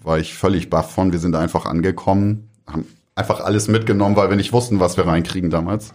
[0.01, 1.11] war ich völlig baff von.
[1.11, 2.85] Wir sind einfach angekommen, haben
[3.15, 5.93] einfach alles mitgenommen, weil wir nicht wussten, was wir reinkriegen damals.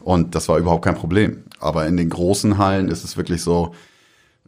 [0.00, 1.44] Und das war überhaupt kein Problem.
[1.58, 3.74] Aber in den großen Hallen ist es wirklich so,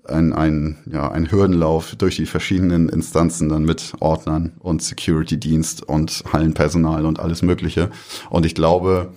[0.04, 6.24] ein, ein, ja, ein Hürdenlauf durch die verschiedenen Instanzen dann mit Ordnern und Security-Dienst und
[6.32, 7.90] Hallenpersonal und alles Mögliche.
[8.30, 9.12] Und ich glaube,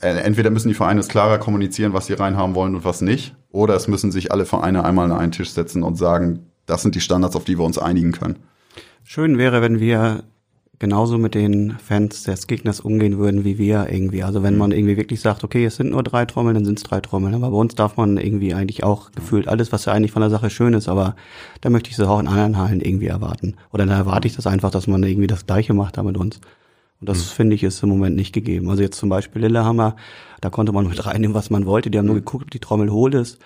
[0.00, 3.34] äh, entweder müssen die Vereine es klarer kommunizieren, was sie reinhaben wollen und was nicht,
[3.50, 6.94] oder es müssen sich alle Vereine einmal an einen Tisch setzen und sagen, das sind
[6.94, 8.36] die Standards, auf die wir uns einigen können.
[9.04, 10.24] Schön wäre, wenn wir
[10.78, 14.22] genauso mit den Fans des Gegners umgehen würden wie wir irgendwie.
[14.22, 16.84] Also wenn man irgendwie wirklich sagt, okay, es sind nur drei Trommeln, dann sind es
[16.84, 17.34] drei Trommeln.
[17.34, 20.30] Aber bei uns darf man irgendwie eigentlich auch gefühlt alles, was ja eigentlich von der
[20.30, 21.16] Sache schön ist, aber
[21.60, 23.56] da möchte ich es auch in anderen Hallen irgendwie erwarten.
[23.72, 26.40] Oder dann erwarte ich das einfach, dass man irgendwie das Gleiche macht da mit uns.
[27.00, 27.34] Und das mhm.
[27.34, 28.68] finde ich ist im Moment nicht gegeben.
[28.68, 29.96] Also jetzt zum Beispiel Lillehammer,
[30.40, 31.90] da konnte man mit reinnehmen, was man wollte.
[31.90, 33.38] Die haben nur geguckt, ob die Trommel hohl ist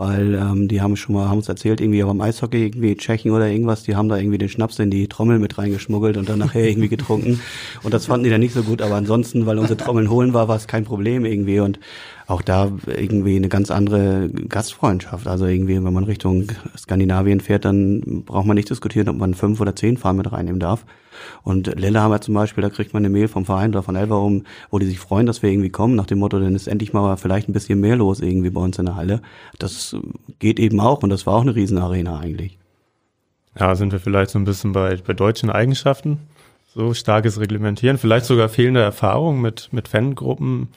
[0.00, 3.48] weil ähm, die haben schon mal, haben uns erzählt, irgendwie beim Eishockey, irgendwie Tschechien oder
[3.48, 6.64] irgendwas, die haben da irgendwie den Schnaps in die Trommel mit reingeschmuggelt und dann nachher
[6.66, 7.38] irgendwie getrunken.
[7.82, 10.48] Und das fanden die dann nicht so gut, aber ansonsten, weil unsere Trommeln holen war,
[10.48, 11.60] war es kein Problem irgendwie.
[11.60, 11.78] Und
[12.26, 15.26] auch da irgendwie eine ganz andere Gastfreundschaft.
[15.26, 19.60] Also irgendwie, wenn man Richtung Skandinavien fährt, dann braucht man nicht diskutieren, ob man fünf
[19.60, 20.86] oder zehn Fahren mit reinnehmen darf.
[21.42, 24.78] Und Lillehammer zum Beispiel, da kriegt man eine Mail vom Verein oder von Elverum, wo
[24.78, 27.48] die sich freuen, dass wir irgendwie kommen, nach dem Motto, dann ist endlich mal vielleicht
[27.48, 29.22] ein bisschen mehr los irgendwie bei uns in der Halle.
[29.58, 29.96] Das
[30.38, 32.58] geht eben auch und das war auch eine Riesenarena eigentlich.
[33.58, 36.18] Ja, sind wir vielleicht so ein bisschen bei, bei deutschen Eigenschaften?
[36.72, 40.68] So starkes Reglementieren, vielleicht sogar fehlende Erfahrung mit, mit Fangruppen,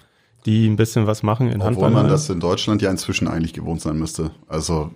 [0.45, 1.89] die ein bisschen was machen in Obwohl Handball.
[1.89, 4.31] Obwohl man das in Deutschland ja inzwischen eigentlich gewohnt sein müsste.
[4.47, 4.91] Also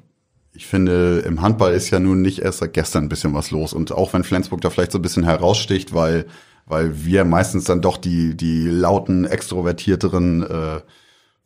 [0.53, 3.73] ich finde, im Handball ist ja nun nicht erst seit gestern ein bisschen was los.
[3.73, 6.25] Und auch wenn Flensburg da vielleicht so ein bisschen heraussticht, weil,
[6.65, 10.81] weil wir meistens dann doch die, die lauten, extrovertierteren, äh,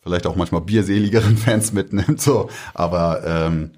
[0.02, 2.22] vielleicht auch manchmal bierseligeren Fans mitnimmt.
[2.22, 2.50] So.
[2.74, 3.72] Aber ähm,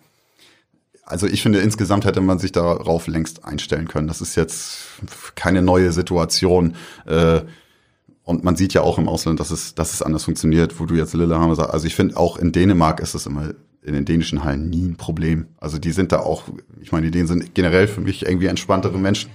[1.03, 4.07] also ich finde, insgesamt hätte man sich darauf längst einstellen können.
[4.07, 4.77] Das ist jetzt
[5.35, 6.75] keine neue Situation.
[7.05, 7.41] Äh,
[8.23, 10.95] und man sieht ja auch im Ausland, dass es, dass es anders funktioniert, wo du
[10.95, 11.73] jetzt Lillehammer sagst.
[11.73, 13.49] Also ich finde, auch in Dänemark ist es immer
[13.83, 15.47] in den dänischen Hallen nie ein Problem.
[15.59, 16.43] Also die sind da auch,
[16.81, 19.29] ich meine, die Dänen sind generell für mich irgendwie entspanntere Menschen.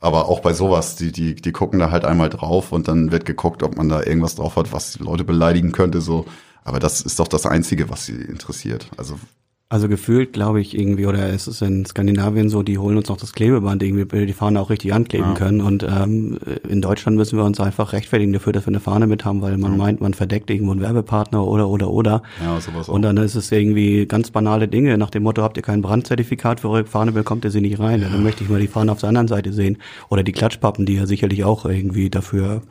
[0.00, 3.26] Aber auch bei sowas, die, die, die gucken da halt einmal drauf und dann wird
[3.26, 6.24] geguckt, ob man da irgendwas drauf hat, was die Leute beleidigen könnte, so.
[6.64, 8.88] Aber das ist doch das Einzige, was sie interessiert.
[8.96, 9.18] Also
[9.72, 13.18] Also gefühlt, glaube ich, irgendwie, oder es ist in Skandinavien so, die holen uns noch
[13.18, 15.34] das Klebeband irgendwie, die Fahne auch richtig ankleben Ja.
[15.34, 15.60] können.
[15.60, 19.24] Und ähm, in Deutschland müssen wir uns einfach rechtfertigen dafür, dass wir eine Fahne mit
[19.24, 22.24] haben, weil man meint, man verdeckt irgendwo einen Werbepartner oder oder oder.
[22.44, 22.94] Ja, sowas auch.
[22.94, 26.58] Und dann ist es irgendwie ganz banale Dinge, nach dem Motto, habt ihr kein Brandzertifikat
[26.58, 28.02] für eure Fahne, bekommt ihr sie nicht rein.
[28.02, 28.08] Ja.
[28.08, 29.78] Dann möchte ich mal die Fahne auf der anderen Seite sehen.
[30.08, 32.62] Oder die Klatschpappen, die ja sicherlich auch irgendwie dafür,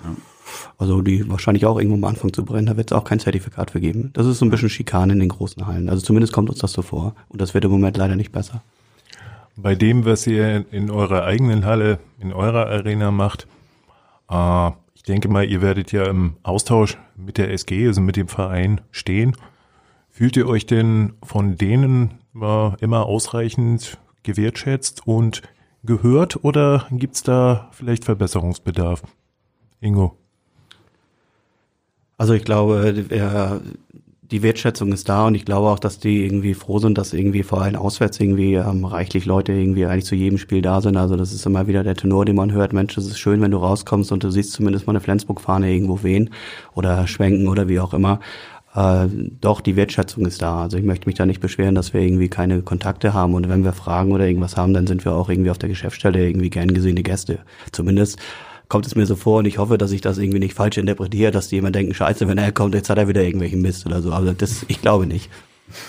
[0.77, 3.71] also die wahrscheinlich auch irgendwo mal anfangen zu brennen, da wird es auch kein Zertifikat
[3.71, 4.11] für geben.
[4.13, 5.89] Das ist so ein bisschen Schikane in den großen Hallen.
[5.89, 7.15] Also zumindest kommt uns das so vor.
[7.29, 8.61] Und das wird im Moment leider nicht besser.
[9.55, 13.47] Bei dem, was ihr in eurer eigenen Halle, in eurer Arena macht,
[14.29, 18.27] äh, ich denke mal, ihr werdet ja im Austausch mit der SG, also mit dem
[18.27, 19.35] Verein stehen.
[20.09, 25.41] Fühlt ihr euch denn von denen äh, immer ausreichend gewertschätzt und
[25.83, 29.03] gehört oder gibt's da vielleicht Verbesserungsbedarf?
[29.79, 30.18] Ingo.
[32.19, 33.61] Also ich glaube, der,
[34.29, 37.43] die Wertschätzung ist da und ich glaube auch, dass die irgendwie froh sind, dass irgendwie
[37.43, 40.97] vor allem auswärts irgendwie ähm, reichlich Leute irgendwie eigentlich zu jedem Spiel da sind.
[40.97, 42.73] Also das ist immer wieder der Tenor, den man hört.
[42.73, 46.03] Mensch, es ist schön, wenn du rauskommst und du siehst zumindest mal eine Flensburg-Fahne irgendwo
[46.03, 46.31] wehen
[46.75, 48.19] oder schwenken oder wie auch immer.
[48.75, 49.07] Äh,
[49.39, 50.63] doch, die Wertschätzung ist da.
[50.63, 53.33] Also ich möchte mich da nicht beschweren, dass wir irgendwie keine Kontakte haben.
[53.33, 56.27] Und wenn wir Fragen oder irgendwas haben, dann sind wir auch irgendwie auf der Geschäftsstelle
[56.27, 57.39] irgendwie gern gesehene Gäste.
[57.71, 58.19] Zumindest
[58.69, 61.31] kommt es mir so vor und ich hoffe, dass ich das irgendwie nicht falsch interpretiere,
[61.31, 64.01] dass die jemand denken, scheiße, wenn er kommt, jetzt hat er wieder irgendwelchen Mist oder
[64.01, 64.13] so.
[64.13, 65.29] Aber das, ich glaube nicht.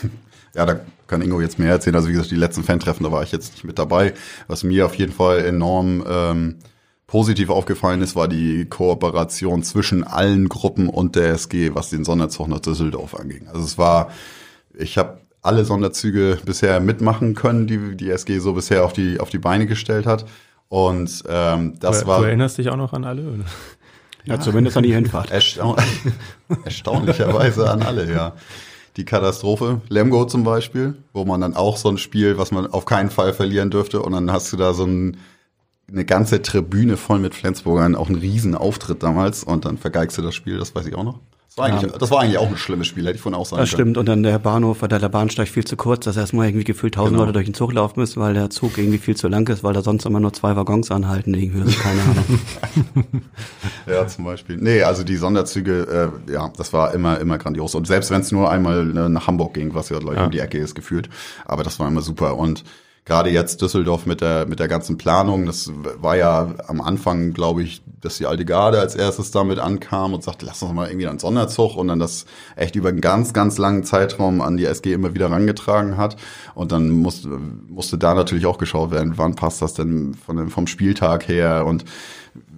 [0.52, 1.94] Ja, da kann Ingo jetzt mehr erzählen.
[1.94, 4.14] Also wie gesagt, die letzten Fan-Treffen, da war ich jetzt nicht mit dabei.
[4.48, 6.56] Was mir auf jeden Fall enorm ähm,
[7.06, 12.48] positiv aufgefallen ist, war die Kooperation zwischen allen Gruppen und der SG, was den Sonderzug
[12.48, 13.46] nach Düsseldorf anging.
[13.46, 14.10] Also es war,
[14.74, 19.30] ich habe alle Sonderzüge bisher mitmachen können, die die SG so bisher auf die auf
[19.30, 20.24] die Beine gestellt hat.
[20.70, 23.22] Und ähm, das du, war du erinnerst dich auch noch an alle?
[23.22, 23.44] Oder?
[24.24, 25.30] Ja, zumindest an die Hinfahrt.
[25.32, 25.76] Erstaun
[26.64, 28.34] erstaunlicherweise an alle, ja.
[28.96, 32.84] Die Katastrophe, Lemgo zum Beispiel, wo man dann auch so ein Spiel, was man auf
[32.84, 35.16] keinen Fall verlieren dürfte, und dann hast du da so ein,
[35.90, 40.36] eine ganze Tribüne voll mit Flensburgern, auch ein Riesenauftritt damals, und dann vergeigst du das
[40.36, 41.18] Spiel, das weiß ich auch noch.
[41.50, 43.60] Das war eigentlich, das war eigentlich auch ein schlimmes Spiel, hätte ich von auch sagen
[43.60, 43.98] Das stimmt.
[43.98, 46.94] Und dann der Bahnhof, weil da der Bahnsteig viel zu kurz, dass erstmal irgendwie gefühlt
[46.94, 47.22] tausend Genau.
[47.24, 49.72] Leute durch den Zug laufen müssen, weil der Zug irgendwie viel zu lang ist, weil
[49.74, 52.24] da sonst immer nur zwei Waggons anhalten, irgendwie, also keine Ahnung.
[53.86, 54.56] Ja, zum Beispiel.
[54.58, 57.74] Nee, also die Sonderzüge, äh, ja, das war immer, immer grandios.
[57.74, 60.26] Und selbst wenn es nur einmal äh, nach Hamburg ging, was ja gleich Ja.
[60.26, 61.08] um die Ecke ist, gefühlt.
[61.46, 62.36] Aber das war immer super.
[62.36, 62.62] Und
[63.04, 65.70] gerade jetzt Düsseldorf mit der, mit der ganzen Planung, das
[66.00, 70.22] war ja am Anfang, glaube ich, dass die alte Garde als erstes damit ankam und
[70.22, 72.26] sagte, lass uns mal irgendwie einen Sonderzug und dann das
[72.56, 76.16] echt über einen ganz, ganz langen Zeitraum an die SG immer wieder rangetragen hat.
[76.54, 77.28] Und dann musste,
[77.68, 81.84] musste da natürlich auch geschaut werden, wann passt das denn von, vom Spieltag her und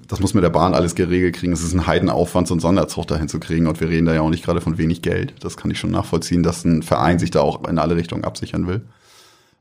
[0.08, 1.54] das muss mit der Bahn alles geregelt kriegen.
[1.54, 3.66] Es ist ein Heidenaufwand, so einen Sonderzug dahin zu kriegen.
[3.66, 5.32] Und wir reden da ja auch nicht gerade von wenig Geld.
[5.40, 8.66] Das kann ich schon nachvollziehen, dass ein Verein sich da auch in alle Richtungen absichern
[8.66, 8.82] will.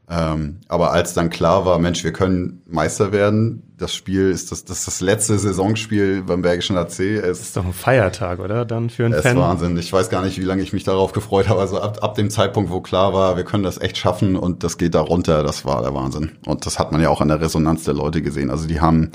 [0.10, 4.66] Ähm, aber als dann klar war, Mensch, wir können Meister werden, das Spiel ist das,
[4.66, 7.00] das, ist das letzte Saisonspiel beim Bergischen AC.
[7.00, 8.66] Es ist doch ein Feiertag, oder?
[8.66, 9.38] Dann für einen es Fan.
[9.38, 9.78] ist Wahnsinn.
[9.78, 11.62] Ich weiß gar nicht, wie lange ich mich darauf gefreut habe.
[11.62, 14.78] Also ab, ab dem Zeitpunkt, wo klar war, wir können das echt schaffen und das
[14.78, 16.34] geht da runter, das war der Wahnsinn.
[16.46, 18.50] Und das hat man ja auch an der Resonanz der Leute gesehen.
[18.50, 19.12] Also die haben,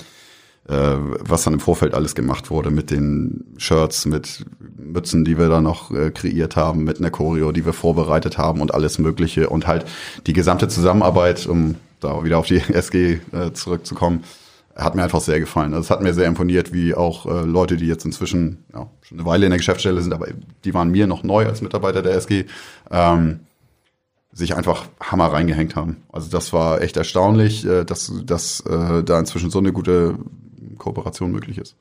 [0.68, 4.46] äh, was dann im Vorfeld alles gemacht wurde mit den Shirts, mit
[4.92, 8.60] Mützen, die wir da noch äh, kreiert haben, mit einer Choreo, die wir vorbereitet haben
[8.60, 9.84] und alles Mögliche und halt
[10.26, 14.24] die gesamte Zusammenarbeit, um da wieder auf die SG äh, zurückzukommen,
[14.74, 15.72] hat mir einfach sehr gefallen.
[15.72, 19.18] Also es hat mir sehr imponiert, wie auch äh, Leute, die jetzt inzwischen ja, schon
[19.18, 20.28] eine Weile in der Geschäftsstelle sind, aber
[20.64, 22.44] die waren mir noch neu als Mitarbeiter der SG,
[22.90, 23.40] ähm,
[24.32, 26.02] sich einfach Hammer reingehängt haben.
[26.12, 30.18] Also das war echt erstaunlich, äh, dass, dass äh, da inzwischen so eine gute
[30.76, 31.74] Kooperation möglich ist.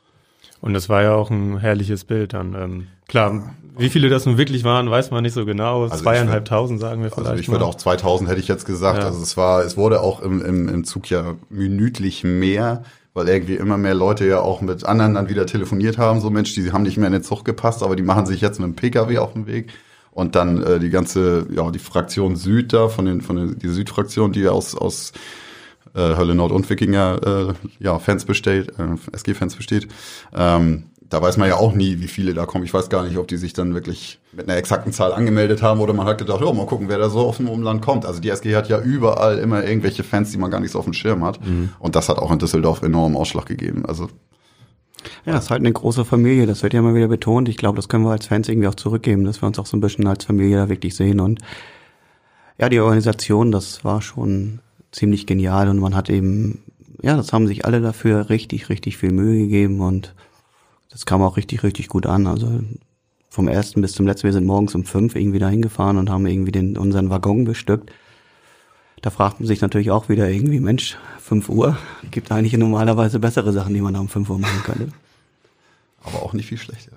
[0.61, 2.55] Und das war ja auch ein herrliches Bild dann.
[2.55, 5.83] Ähm, klar, wie viele das nun wirklich waren, weiß man nicht so genau.
[5.83, 7.29] Also Zweieinhalbtausend sagen wir vielleicht.
[7.29, 8.99] Also ich würde auch 2000 hätte ich jetzt gesagt.
[8.99, 9.05] Ja.
[9.05, 12.83] Also es war, es wurde auch im, im, im Zug ja minütlich mehr,
[13.13, 16.21] weil irgendwie immer mehr Leute ja auch mit anderen dann wieder telefoniert haben.
[16.21, 18.59] So Mensch, die haben nicht mehr in den Zug gepasst, aber die machen sich jetzt
[18.59, 19.71] mit dem PKW auf den Weg.
[20.11, 23.67] Und dann äh, die ganze, ja, die Fraktion Süd da, von den, von den, die
[23.67, 25.11] Südfraktion, die aus, aus
[25.95, 27.19] äh, Hölle Nord und Wikinger
[27.49, 29.87] äh, ja, Fans besteht, äh, SG-Fans besteht.
[30.35, 32.65] Ähm, da weiß man ja auch nie, wie viele da kommen.
[32.65, 35.79] Ich weiß gar nicht, ob die sich dann wirklich mit einer exakten Zahl angemeldet haben
[35.79, 38.05] oder man hat gedacht, ja, mal gucken, wer da so auf dem Umland kommt.
[38.05, 40.85] Also die SG hat ja überall immer irgendwelche Fans, die man gar nicht so auf
[40.85, 41.39] dem Schirm hat.
[41.79, 43.85] Und das hat auch in Düsseldorf enormen Ausschlag gegeben.
[43.85, 44.09] Also
[45.25, 47.49] Ja, das ist halt eine große Familie, das wird ja immer wieder betont.
[47.49, 49.77] Ich glaube, das können wir als Fans irgendwie auch zurückgeben, dass wir uns auch so
[49.77, 51.19] ein bisschen als Familie da wirklich sehen.
[51.19, 51.39] Und
[52.57, 54.59] ja, die Organisation, das war schon
[54.95, 56.59] ziemlich genial und man hat eben,
[57.01, 60.15] ja, das haben sich alle dafür richtig, richtig viel Mühe gegeben und
[60.89, 62.25] das kam auch richtig, richtig gut an.
[62.25, 62.61] Also
[63.29, 66.25] vom ersten bis zum letzten, wir sind morgens um fünf irgendwie dahin gefahren und haben
[66.25, 67.91] irgendwie den, unseren Waggon bestückt.
[69.01, 71.77] Da fragt man sich natürlich auch wieder irgendwie, Mensch, fünf Uhr,
[72.11, 74.87] gibt eigentlich normalerweise bessere Sachen, die man um fünf Uhr machen könnte.
[76.01, 76.93] Aber auch nicht viel schlechter.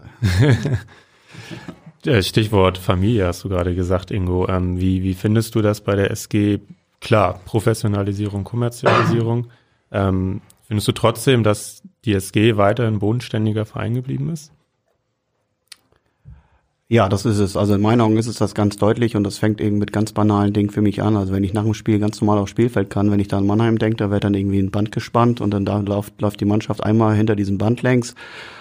[2.22, 4.48] Stichwort Familie hast du gerade gesagt, Ingo.
[4.48, 6.60] Ähm, wie, wie findest du das bei der SG?
[7.00, 9.48] Klar, Professionalisierung, Kommerzialisierung.
[9.92, 14.52] Ähm, findest du trotzdem, dass die SG weiter ein bodenständiger Verein geblieben ist?
[16.90, 17.54] Ja, das ist es.
[17.54, 20.12] Also in meinen Augen ist es das ganz deutlich und das fängt eben mit ganz
[20.12, 21.16] banalen Dingen für mich an.
[21.18, 23.46] Also wenn ich nach dem Spiel ganz normal aufs Spielfeld kann, wenn ich da an
[23.46, 26.46] Mannheim denke, da wird dann irgendwie ein Band gespannt und dann da läuft, läuft die
[26.46, 28.14] Mannschaft einmal hinter diesem Band längs,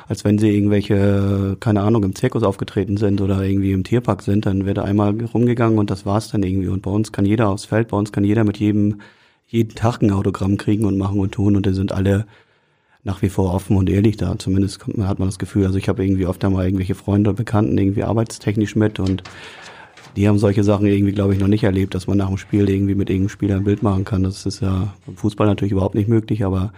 [0.09, 4.45] als wenn sie irgendwelche, keine Ahnung, im Zirkus aufgetreten sind oder irgendwie im Tierpark sind,
[4.45, 6.67] dann wird da einmal rumgegangen und das war's dann irgendwie.
[6.67, 8.99] Und bei uns kann jeder aufs Feld, bei uns kann jeder mit jedem
[9.47, 12.25] jeden Tag ein Autogramm kriegen und machen und tun und da sind alle
[13.07, 14.37] nach wie vor offen und ehrlich da.
[14.37, 15.65] Zumindest hat man das Gefühl.
[15.65, 19.23] Also ich habe irgendwie oft einmal irgendwelche Freunde und Bekannten irgendwie arbeitstechnisch mit und
[20.17, 22.69] die haben solche Sachen irgendwie, glaube ich, noch nicht erlebt, dass man nach dem Spiel
[22.69, 24.23] irgendwie mit irgendeinem Spieler ein Bild machen kann.
[24.23, 26.73] Das ist ja im Fußball natürlich überhaupt nicht möglich, aber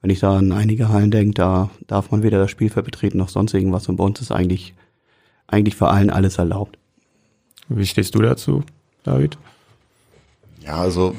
[0.00, 3.28] wenn ich da an einige Hallen denke, da darf man weder das Spielfeld betreten noch
[3.28, 4.74] sonst irgendwas und bei uns ist eigentlich,
[5.46, 6.78] eigentlich für allen alles erlaubt.
[7.68, 8.62] Wie stehst du dazu,
[9.02, 9.36] David?
[10.64, 11.14] Ja, also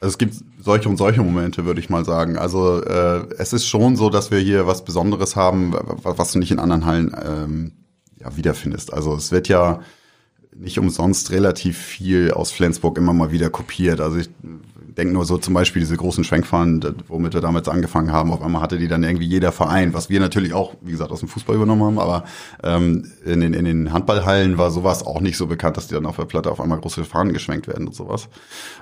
[0.00, 2.36] also es gibt solche und solche Momente, würde ich mal sagen.
[2.36, 6.50] Also äh, es ist schon so, dass wir hier was Besonderes haben, was du nicht
[6.50, 7.72] in anderen Hallen ähm,
[8.20, 8.92] ja, wiederfindest.
[8.92, 9.80] Also es wird ja
[10.54, 14.00] nicht umsonst relativ viel aus Flensburg immer mal wieder kopiert.
[14.00, 14.30] Also ich
[14.96, 18.32] denke nur so zum Beispiel diese großen Schwenkfahren, womit wir damals angefangen haben.
[18.32, 21.20] Auf einmal hatte die dann irgendwie jeder Verein, was wir natürlich auch, wie gesagt, aus
[21.20, 21.98] dem Fußball übernommen haben.
[21.98, 22.24] Aber
[22.62, 26.06] ähm, in, den, in den Handballhallen war sowas auch nicht so bekannt, dass die dann
[26.06, 28.28] auf der Platte auf einmal große Fahnen geschwenkt werden und sowas.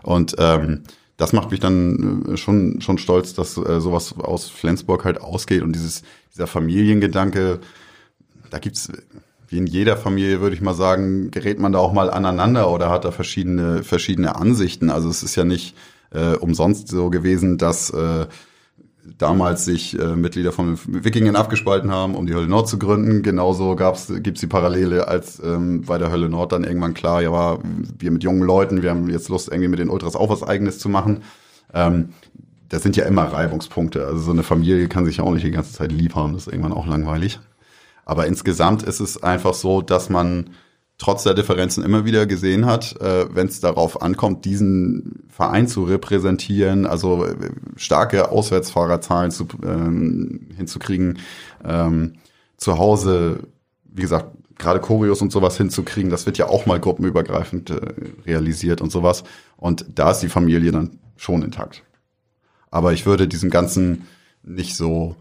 [0.03, 0.83] Und ähm,
[1.17, 5.63] das macht mich dann äh, schon, schon stolz, dass äh, sowas aus Flensburg halt ausgeht
[5.63, 6.03] und dieses,
[6.33, 7.61] dieser Familiengedanke,
[8.51, 8.91] da gibt's
[9.49, 12.91] wie in jeder Familie, würde ich mal sagen, gerät man da auch mal aneinander oder
[12.91, 14.91] hat da verschiedene, verschiedene Ansichten.
[14.91, 15.77] Also es ist ja nicht
[16.11, 18.27] äh, umsonst so gewesen, dass äh,
[19.19, 23.23] damals sich äh, Mitglieder von Wikingen abgespalten haben, um die Hölle Nord zu gründen.
[23.23, 27.31] Genauso gab's, gibt's die Parallele, als ähm, bei der Hölle Nord dann irgendwann klar, ja,
[27.31, 27.59] war,
[27.99, 30.79] wir mit jungen Leuten, wir haben jetzt Lust, irgendwie mit den Ultras auch was Eigenes
[30.79, 31.23] zu machen.
[31.73, 32.11] Ähm,
[32.69, 34.07] das sind ja immer Reibungspunkte.
[34.07, 36.47] Also so eine Familie kann sich ja auch nicht die ganze Zeit lieb haben, das
[36.47, 37.41] ist irgendwann auch langweilig.
[38.07, 40.51] Aber insgesamt ist es einfach so, dass man
[40.99, 45.85] trotz der Differenzen immer wieder gesehen hat, äh, wenn es darauf ankommt, diesen Verein zu
[45.85, 51.19] repräsentieren, also äh, starke Auswärtsfahrerzahlen zu, ähm, hinzukriegen,
[51.65, 52.15] ähm,
[52.57, 53.41] zu Hause,
[53.85, 54.27] wie gesagt,
[54.57, 57.81] gerade Choreos und sowas hinzukriegen, das wird ja auch mal gruppenübergreifend äh,
[58.25, 59.25] realisiert und sowas.
[59.57, 61.83] Und da ist die Familie dann schon intakt.
[62.71, 64.07] Aber ich würde diesem Ganzen
[64.43, 65.17] nicht so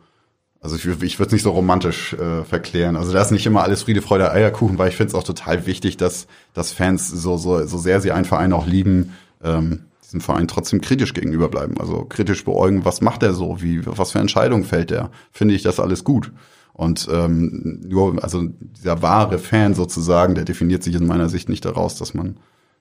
[0.64, 2.95] also ich, ich würde es nicht so romantisch äh, verklären.
[2.95, 5.66] Also da ist nicht immer alles Friede, Freude, Eierkuchen, weil ich finde es auch total
[5.66, 10.22] wichtig, dass, dass Fans, so, so, so sehr sie einen Verein auch lieben, ähm, diesem
[10.22, 11.78] Verein trotzdem kritisch gegenüber bleiben.
[11.80, 15.11] Also kritisch beäugen, was macht er so, wie, was für Entscheidungen fällt er?
[15.34, 16.32] Finde ich das alles gut?
[16.72, 21.66] Und ähm, nur, also dieser wahre Fan sozusagen, der definiert sich in meiner Sicht nicht
[21.66, 22.38] daraus, dass man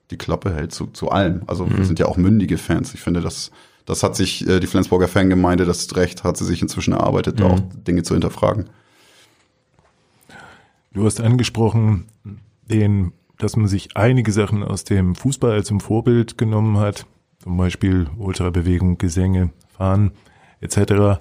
[0.09, 1.41] die Klappe hält zu, zu allem.
[1.47, 1.77] Also mhm.
[1.77, 2.93] wir sind ja auch mündige Fans.
[2.93, 3.51] Ich finde, das
[3.85, 7.45] das hat sich äh, die Flensburger Fangemeinde, das recht, hat sie sich inzwischen erarbeitet, mhm.
[7.45, 8.69] auch Dinge zu hinterfragen.
[10.93, 12.05] Du hast angesprochen,
[12.69, 17.05] den, dass man sich einige Sachen aus dem Fußball zum Vorbild genommen hat,
[17.39, 20.11] zum Beispiel Ultrabewegung, Gesänge, Fahren
[20.61, 21.19] etc.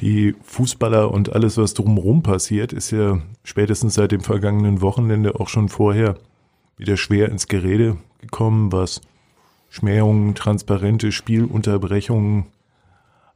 [0.00, 5.48] Die Fußballer und alles, was drumherum passiert, ist ja spätestens seit dem vergangenen Wochenende auch
[5.48, 6.16] schon vorher
[6.76, 9.00] wieder schwer ins Gerede gekommen, was
[9.68, 12.46] Schmähungen, transparente Spielunterbrechungen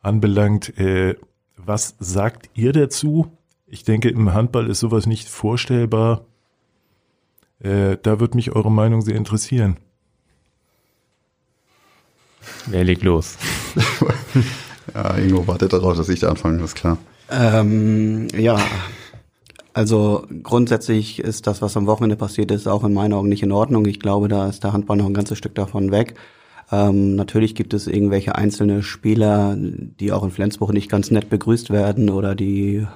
[0.01, 0.79] anbelangt.
[0.79, 1.17] Äh,
[1.57, 3.37] was sagt ihr dazu?
[3.67, 6.25] Ich denke, im Handball ist sowas nicht vorstellbar.
[7.61, 9.77] Äh, da würde mich eure Meinung sehr interessieren.
[12.67, 13.39] Wer legt los?
[14.95, 16.99] ja, Ingo wartet darauf, dass ich da anfange, ist klar.
[17.31, 18.59] Ähm, ja,
[19.75, 23.53] also grundsätzlich ist das, was am Wochenende passiert ist, auch in meinen Augen nicht in
[23.53, 23.87] Ordnung.
[23.87, 26.15] Ich glaube, da ist der Handball noch ein ganzes Stück davon weg.
[26.71, 31.71] Ähm, natürlich gibt es irgendwelche einzelne Spieler, die auch in Flensburg nicht ganz nett begrüßt
[31.71, 32.87] werden oder die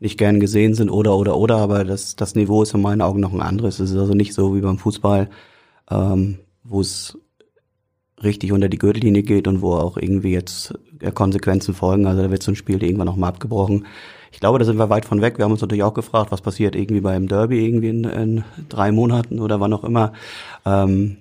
[0.00, 3.20] nicht gern gesehen sind oder oder oder, aber das, das Niveau ist in meinen Augen
[3.20, 3.78] noch ein anderes.
[3.78, 5.30] Es ist also nicht so wie beim Fußball,
[5.90, 7.16] ähm, wo es
[8.22, 10.74] richtig unter die Gürtellinie geht und wo auch irgendwie jetzt
[11.14, 12.06] Konsequenzen folgen.
[12.06, 13.86] Also da wird so ein Spiel irgendwann noch mal abgebrochen.
[14.32, 15.38] Ich glaube, da sind wir weit von weg.
[15.38, 18.90] Wir haben uns natürlich auch gefragt, was passiert irgendwie beim Derby irgendwie in, in drei
[18.90, 20.14] Monaten oder wann auch immer.
[20.64, 21.18] Ähm,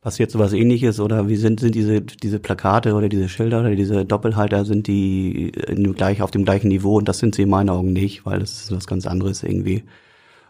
[0.00, 4.04] passiert sowas ähnliches oder wie sind, sind diese, diese Plakate oder diese Schilder oder diese
[4.04, 7.70] Doppelhalter, sind die in, gleich auf dem gleichen Niveau und das sind sie in meinen
[7.70, 9.84] Augen nicht, weil das ist was ganz anderes irgendwie.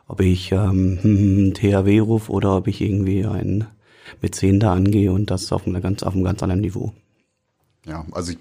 [0.09, 3.67] ob ich ähm, THW rufe oder ob ich irgendwie einen
[4.29, 6.93] 10 da angehe und das auf, einer ganz, auf einem ganz anderen Niveau.
[7.87, 8.39] Ja, also ich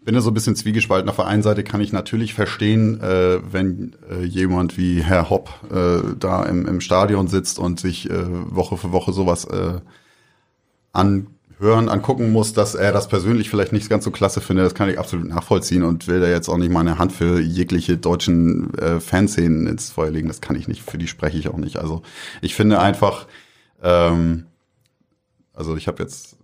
[0.00, 1.10] bin da so ein bisschen zwiegespalten.
[1.10, 5.50] Auf der einen Seite kann ich natürlich verstehen, äh, wenn äh, jemand wie Herr Hopp
[5.70, 9.80] äh, da im, im Stadion sitzt und sich äh, Woche für Woche sowas äh,
[10.92, 14.66] anhören, angucken muss, dass er das persönlich vielleicht nicht ganz so klasse findet.
[14.66, 17.98] Das kann ich absolut nachvollziehen und will da jetzt auch nicht meine Hand für jegliche
[17.98, 20.28] deutschen äh, Fanszenen ins Feuer legen.
[20.28, 21.76] Das kann ich nicht, für die spreche ich auch nicht.
[21.76, 22.02] Also
[22.40, 23.26] ich finde einfach,
[23.82, 24.46] ähm,
[25.52, 26.37] also ich habe jetzt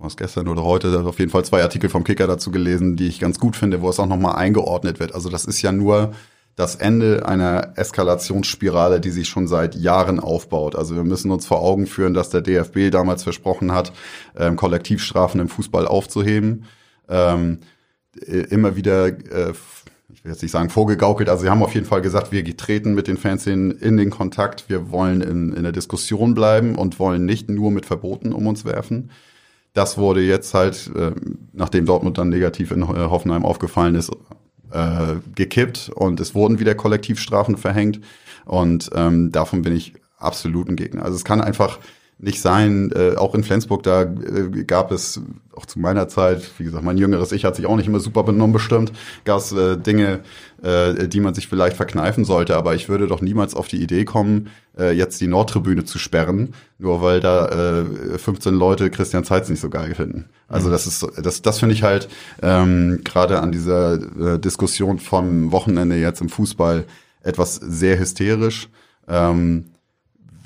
[0.00, 3.20] was gestern oder heute auf jeden Fall zwei Artikel vom Kicker dazu gelesen, die ich
[3.20, 5.14] ganz gut finde, wo es auch nochmal eingeordnet wird.
[5.14, 6.12] Also das ist ja nur
[6.56, 10.76] das Ende einer Eskalationsspirale, die sich schon seit Jahren aufbaut.
[10.76, 13.92] Also wir müssen uns vor Augen führen, dass der DFB damals versprochen hat,
[14.36, 16.64] ähm, Kollektivstrafen im Fußball aufzuheben.
[17.08, 17.60] Ähm,
[18.26, 19.52] immer wieder, äh,
[20.12, 22.94] ich will jetzt nicht sagen vorgegaukelt, also sie haben auf jeden Fall gesagt, wir treten
[22.94, 26.98] mit den Fans in, in den Kontakt, wir wollen in, in der Diskussion bleiben und
[26.98, 29.10] wollen nicht nur mit Verboten um uns werfen.
[29.72, 31.12] Das wurde jetzt halt, äh,
[31.52, 34.10] nachdem Dortmund dann negativ in äh, Hoffenheim aufgefallen ist,
[34.72, 38.00] äh, gekippt und es wurden wieder Kollektivstrafen verhängt.
[38.44, 41.04] Und ähm, davon bin ich absolut ein Gegner.
[41.04, 41.78] Also es kann einfach
[42.22, 45.20] nicht sein, äh, auch in Flensburg, da äh, gab es
[45.54, 48.22] auch zu meiner Zeit, wie gesagt, mein jüngeres Ich hat sich auch nicht immer super
[48.22, 48.92] benommen bestimmt,
[49.24, 50.20] gab es äh, Dinge,
[50.62, 54.04] äh, die man sich vielleicht verkneifen sollte, aber ich würde doch niemals auf die Idee
[54.04, 59.48] kommen, äh, jetzt die Nordtribüne zu sperren, nur weil da äh, 15 Leute Christian Zeitz
[59.48, 60.26] nicht so geil finden.
[60.46, 60.72] Also mhm.
[60.72, 62.08] das ist, das, das finde ich halt
[62.42, 66.84] ähm, gerade an dieser äh, Diskussion vom Wochenende jetzt im Fußball
[67.22, 68.68] etwas sehr hysterisch.
[69.08, 69.69] Ähm,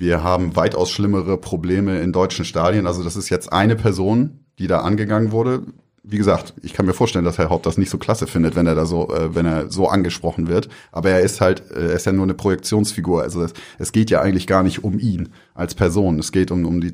[0.05, 2.87] wir haben weitaus schlimmere Probleme in deutschen Stadien.
[2.87, 5.63] Also das ist jetzt eine Person, die da angegangen wurde.
[6.03, 8.67] Wie gesagt, ich kann mir vorstellen, dass Herr Haupt das nicht so klasse findet, wenn
[8.67, 10.69] er da so, äh, wenn er so angesprochen wird.
[10.93, 13.23] Aber er ist halt, äh, er ist ja nur eine Projektionsfigur.
[13.23, 16.19] Also es, es geht ja eigentlich gar nicht um ihn als Person.
[16.19, 16.93] Es geht um, um die,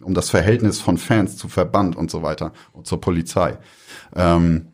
[0.00, 3.58] um das Verhältnis von Fans zu Verband und so weiter und zur Polizei.
[4.14, 4.68] Ähm,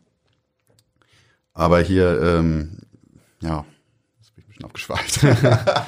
[1.55, 2.77] aber hier, ähm,
[3.41, 3.65] ja,
[4.19, 5.25] jetzt bin ich ein bisschen abgeschweift.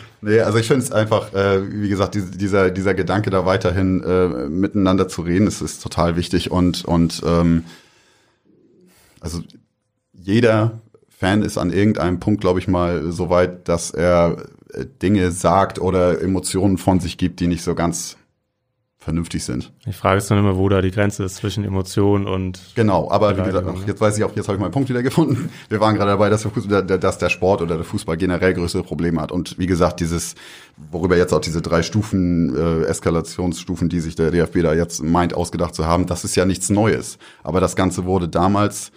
[0.20, 4.48] Nee, also ich finde es einfach, äh, wie gesagt, dieser, dieser Gedanke da weiterhin äh,
[4.48, 7.64] miteinander zu reden, ist, ist total wichtig und, und ähm,
[9.20, 9.42] also
[10.12, 15.30] jeder Fan ist an irgendeinem Punkt, glaube ich mal, so weit, dass er äh, Dinge
[15.30, 18.16] sagt oder Emotionen von sich gibt, die nicht so ganz
[19.00, 19.72] vernünftig sind.
[19.86, 23.08] Die Frage ist dann immer, wo da die Grenze ist zwischen Emotionen und genau.
[23.10, 25.50] Aber wie gesagt, ach, jetzt weiß ich auch, jetzt habe ich meinen Punkt wieder gefunden.
[25.68, 29.20] Wir waren gerade dabei, dass der, dass der Sport oder der Fußball generell größere Probleme
[29.20, 29.30] hat.
[29.30, 30.34] Und wie gesagt, dieses,
[30.90, 35.32] worüber jetzt auch diese drei Stufen, äh, Eskalationsstufen, die sich der DFB da jetzt meint,
[35.32, 37.18] ausgedacht zu haben, das ist ja nichts Neues.
[37.44, 38.90] Aber das Ganze wurde damals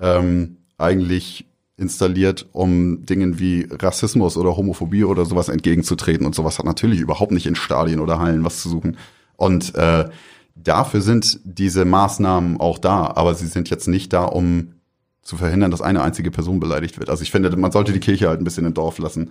[0.00, 1.46] ähm, eigentlich
[1.76, 6.26] installiert, um Dingen wie Rassismus oder Homophobie oder sowas entgegenzutreten.
[6.26, 8.96] Und sowas hat natürlich überhaupt nicht in Stadien oder Hallen was zu suchen.
[9.38, 10.08] Und äh,
[10.56, 14.74] dafür sind diese Maßnahmen auch da, aber sie sind jetzt nicht da, um
[15.22, 17.08] zu verhindern, dass eine einzige Person beleidigt wird.
[17.08, 19.30] Also ich finde, man sollte die Kirche halt ein bisschen im Dorf lassen.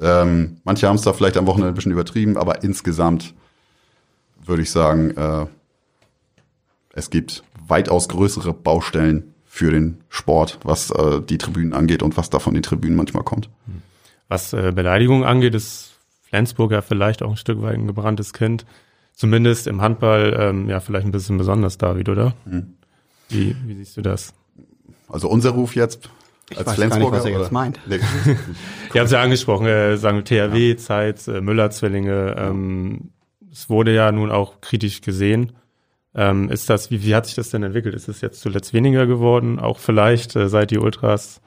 [0.00, 3.34] Ähm, manche haben es da vielleicht am Wochenende ein bisschen übertrieben, aber insgesamt
[4.44, 5.46] würde ich sagen, äh,
[6.92, 12.30] es gibt weitaus größere Baustellen für den Sport, was äh, die Tribünen angeht und was
[12.30, 13.48] da von den Tribünen manchmal kommt.
[14.28, 18.66] Was äh, Beleidigung angeht, ist Flensburg ja vielleicht auch ein Stück weit ein gebranntes Kind
[19.16, 22.34] zumindest im Handball ähm, ja vielleicht ein bisschen besonders, David, oder?
[22.44, 22.74] Mhm.
[23.28, 24.32] Wie, wie siehst du das?
[25.08, 26.08] Also unser Ruf jetzt
[26.50, 27.80] ich als weiß Flensburger, gar nicht, was er jetzt meint.
[27.86, 27.98] Nee.
[28.94, 30.76] Ihr habt ja angesprochen, äh, sagen THW, ja.
[30.76, 32.36] Zeit, äh, Müller-Zwillinge.
[32.38, 33.10] Ähm,
[33.50, 35.52] es wurde ja nun auch kritisch gesehen.
[36.14, 37.94] Ähm, ist das, wie, wie hat sich das denn entwickelt?
[37.94, 39.58] Ist es jetzt zuletzt weniger geworden?
[39.58, 41.40] Auch vielleicht, äh, seit die Ultras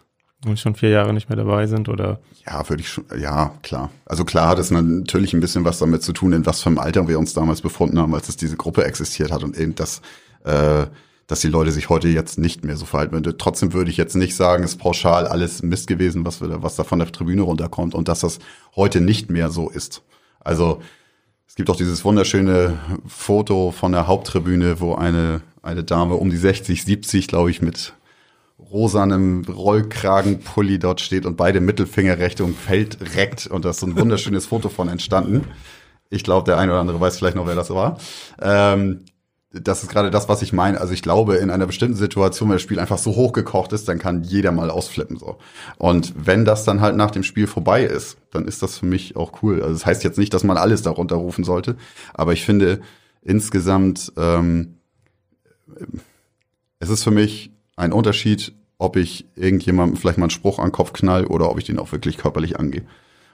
[0.56, 2.20] schon vier Jahre nicht mehr dabei sind oder?
[2.46, 3.90] Ja, würde ich schon, ja, klar.
[4.06, 6.80] Also klar hat es natürlich ein bisschen was damit zu tun, in was für einem
[6.80, 10.02] Alter wir uns damals befunden haben, als es diese Gruppe existiert hat und eben das,
[10.46, 10.86] äh,
[11.28, 13.38] dass die Leute sich heute jetzt nicht mehr so verhalten würden.
[13.38, 16.84] Trotzdem würde ich jetzt nicht sagen, ist pauschal alles Mist gewesen, was, wir, was da
[16.84, 18.40] von der Tribüne runterkommt und dass das
[18.76, 20.02] heute nicht mehr so ist.
[20.40, 20.82] Also
[21.48, 26.38] es gibt auch dieses wunderschöne Foto von der Haupttribüne, wo eine, eine Dame um die
[26.38, 27.94] 60, 70, glaube ich, mit
[28.72, 33.98] rosanem Rollkragenpulli dort steht und beide Mittelfinger Richtung Feld reckt und da ist so ein
[33.98, 35.46] wunderschönes Foto von entstanden.
[36.10, 38.00] Ich glaube, der eine oder andere weiß vielleicht noch, wer das war.
[38.42, 39.06] Ähm,
[39.52, 40.80] das ist gerade das, was ich meine.
[40.80, 43.98] Also ich glaube, in einer bestimmten Situation, wenn das Spiel einfach so hochgekocht ist, dann
[43.98, 45.40] kann jeder mal ausflippen so.
[45.78, 49.16] Und wenn das dann halt nach dem Spiel vorbei ist, dann ist das für mich
[49.16, 49.62] auch cool.
[49.62, 51.78] Also das heißt jetzt nicht, dass man alles darunter rufen sollte,
[52.14, 52.82] aber ich finde
[53.24, 54.76] insgesamt ähm,
[56.80, 60.72] es ist für mich ein Unterschied, ob ich irgendjemandem vielleicht mal einen Spruch an den
[60.72, 62.86] Kopf knall oder ob ich den auch wirklich körperlich angehe.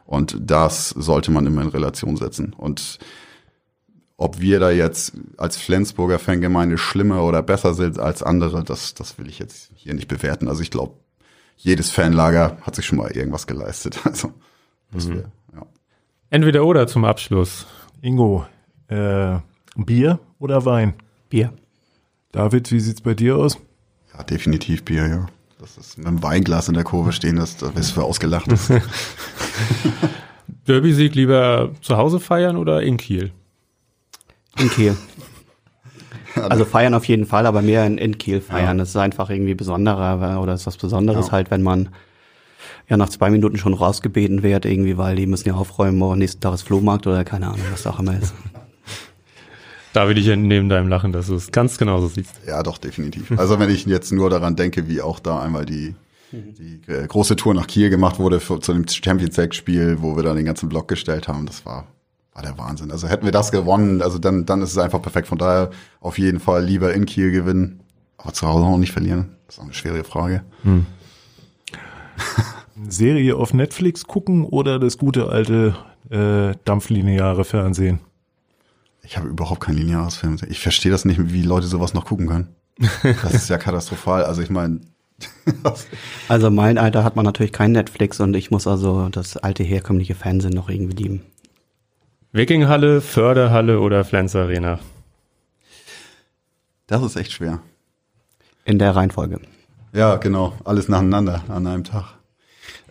[0.05, 2.53] Und das sollte man immer in Relation setzen.
[2.53, 2.99] Und
[4.17, 9.17] ob wir da jetzt als Flensburger Fangemeinde schlimmer oder besser sind als andere, das, das
[9.19, 10.47] will ich jetzt hier nicht bewerten.
[10.47, 10.95] Also ich glaube,
[11.57, 13.99] jedes Fanlager hat sich schon mal irgendwas geleistet.
[14.05, 14.33] Also
[14.91, 15.65] das wär, ja.
[16.29, 17.67] Entweder oder zum Abschluss.
[18.01, 18.45] Ingo,
[18.87, 19.37] äh,
[19.75, 20.93] Bier oder Wein?
[21.29, 21.53] Bier.
[22.31, 23.59] David, wie sieht's bei dir aus?
[24.17, 25.25] Ja, definitiv Bier, ja.
[25.59, 28.51] Das ist mit einem Weinglas in der Kurve stehen, das, da wirst du für ausgelacht.
[28.51, 28.69] Das,
[30.67, 33.31] Derby-Sieg lieber zu Hause feiern oder in Kiel?
[34.59, 34.95] In Kiel.
[36.35, 38.77] Also feiern auf jeden Fall, aber mehr in, in Kiel feiern.
[38.77, 41.31] Das ist einfach irgendwie besonderer oder ist was Besonderes Ja.
[41.31, 41.89] halt, wenn man
[42.89, 46.41] ja nach zwei Minuten schon rausgebeten wird, irgendwie, weil die müssen ja aufräumen, morgen nächsten
[46.41, 48.33] Tag ist Flohmarkt oder keine Ahnung, was auch immer ist.
[49.95, 52.41] David, ich entnehme deinem Lachen, dass du es ganz genauso siehst.
[52.45, 53.31] ja, doch, definitiv.
[53.37, 55.95] Also wenn ich jetzt nur daran denke, wie auch da einmal die,
[56.33, 60.23] die äh, große Tour nach Kiel gemacht wurde für, zu dem Champions League-Spiel, wo wir
[60.23, 61.87] dann den ganzen Block gestellt haben, das war,
[62.33, 62.91] war der Wahnsinn.
[62.91, 65.27] Also hätten wir das gewonnen, also dann, dann ist es einfach perfekt.
[65.29, 65.69] Von daher
[66.01, 67.79] auf jeden Fall lieber in Kiel gewinnen,
[68.17, 69.37] aber zu Hause auch nicht verlieren.
[69.45, 70.43] Das ist auch eine schwere Frage.
[72.89, 75.77] Serie auf Netflix gucken oder das gute alte
[76.09, 78.01] äh, dampflineare Fernsehen?
[79.05, 80.51] Ich habe überhaupt kein lineares Fernsehen.
[80.51, 82.55] Ich verstehe das nicht, wie Leute sowas noch gucken können.
[83.03, 84.23] Das ist ja katastrophal.
[84.23, 84.81] Also ich meine,
[86.27, 90.15] Also mein Alter hat man natürlich kein Netflix und ich muss also das alte herkömmliche
[90.15, 91.21] Fernsehen noch irgendwie lieben.
[92.31, 94.79] Wikinghalle, Förderhalle oder Flens Arena?
[96.87, 97.59] das ist echt schwer.
[98.65, 99.39] In der Reihenfolge.
[99.93, 100.53] Ja, genau.
[100.65, 102.15] Alles nacheinander an einem Tag.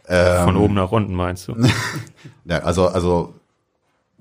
[0.09, 1.57] Ähm, Von oben nach unten meinst du?
[2.47, 3.35] Ja, also, also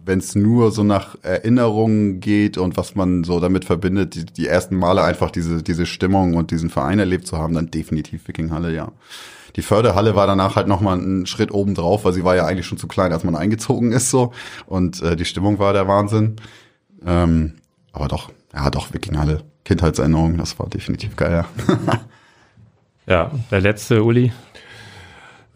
[0.06, 4.48] wenn es nur so nach Erinnerungen geht und was man so damit verbindet, die, die
[4.48, 8.74] ersten Male einfach diese, diese Stimmung und diesen Verein erlebt zu haben, dann definitiv Wikinghalle,
[8.74, 8.92] ja.
[9.56, 12.66] Die Förderhalle war danach halt nochmal einen Schritt oben drauf, weil sie war ja eigentlich
[12.66, 14.34] schon zu klein, als man eingezogen ist so.
[14.66, 16.38] Und äh, die Stimmung war der Wahnsinn.
[17.06, 17.54] Ähm,
[17.92, 19.44] aber doch, ja doch, Wikinghalle.
[19.64, 22.00] Kindheitserinnerung, das war definitiv geil, ja.
[23.06, 24.32] Ja, der letzte, Uli.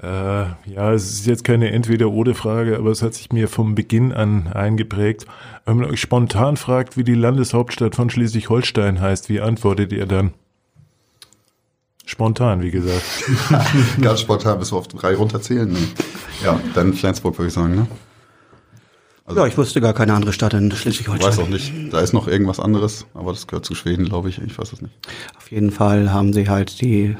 [0.01, 0.07] Äh,
[0.71, 5.25] ja, es ist jetzt keine Entweder-Oder-Frage, aber es hat sich mir vom Beginn an eingeprägt.
[5.65, 10.33] Wenn man euch spontan fragt, wie die Landeshauptstadt von Schleswig-Holstein heißt, wie antwortet ihr dann?
[12.05, 13.03] Spontan, wie gesagt.
[14.01, 15.71] Ganz spontan, bis wir auf drei runterzählen.
[15.71, 15.79] Ne?
[16.43, 17.87] Ja, dann Flensburg würde ich sagen, ne?
[19.25, 21.27] Also- ja, ich wusste gar keine andere Stadt in Ich Schleswig-Holstein.
[21.29, 21.73] weiß auch nicht.
[21.91, 24.39] Da ist noch irgendwas anderes, aber das gehört zu Schweden, glaube ich.
[24.41, 24.93] Ich weiß es nicht.
[25.37, 27.17] Auf jeden Fall haben sie halt die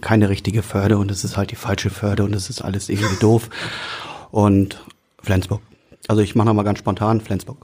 [0.00, 3.18] keine richtige Förde und es ist halt die falsche Förde und es ist alles irgendwie
[3.20, 3.48] doof.
[4.30, 4.82] Und
[5.22, 5.60] Flensburg.
[6.08, 7.58] Also ich mache nochmal ganz spontan Flensburg.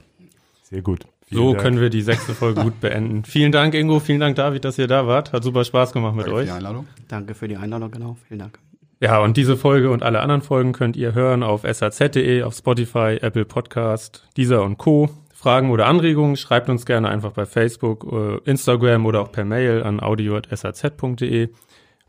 [0.63, 1.05] Sehr gut.
[1.25, 1.63] Vielen So Dank.
[1.63, 3.23] können wir die sechste Folge gut beenden.
[3.25, 3.99] Vielen Dank, Ingo.
[3.99, 5.33] Vielen Dank, David, dass ihr da wart.
[5.33, 6.45] Hat super Spaß gemacht mit Danke für euch.
[6.47, 6.87] die Einladung.
[7.07, 8.17] Danke für die Einladung, genau.
[8.27, 8.59] Vielen Dank.
[9.01, 13.17] Ja, und diese Folge und alle anderen Folgen könnt ihr hören auf saz.de, auf Spotify,
[13.21, 15.09] Apple Podcast, dieser und Co.
[15.33, 19.83] Fragen oder Anregungen schreibt uns gerne einfach bei Facebook, äh, Instagram oder auch per Mail
[19.83, 21.47] an audio.saz.de.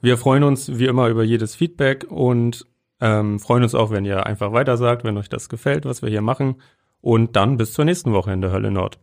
[0.00, 2.66] Wir freuen uns wie immer über jedes Feedback und
[3.00, 6.10] ähm, freuen uns auch, wenn ihr einfach weiter sagt, wenn euch das gefällt, was wir
[6.10, 6.56] hier machen.
[7.00, 8.98] Und dann bis zur nächsten Woche in der Hölle Nord.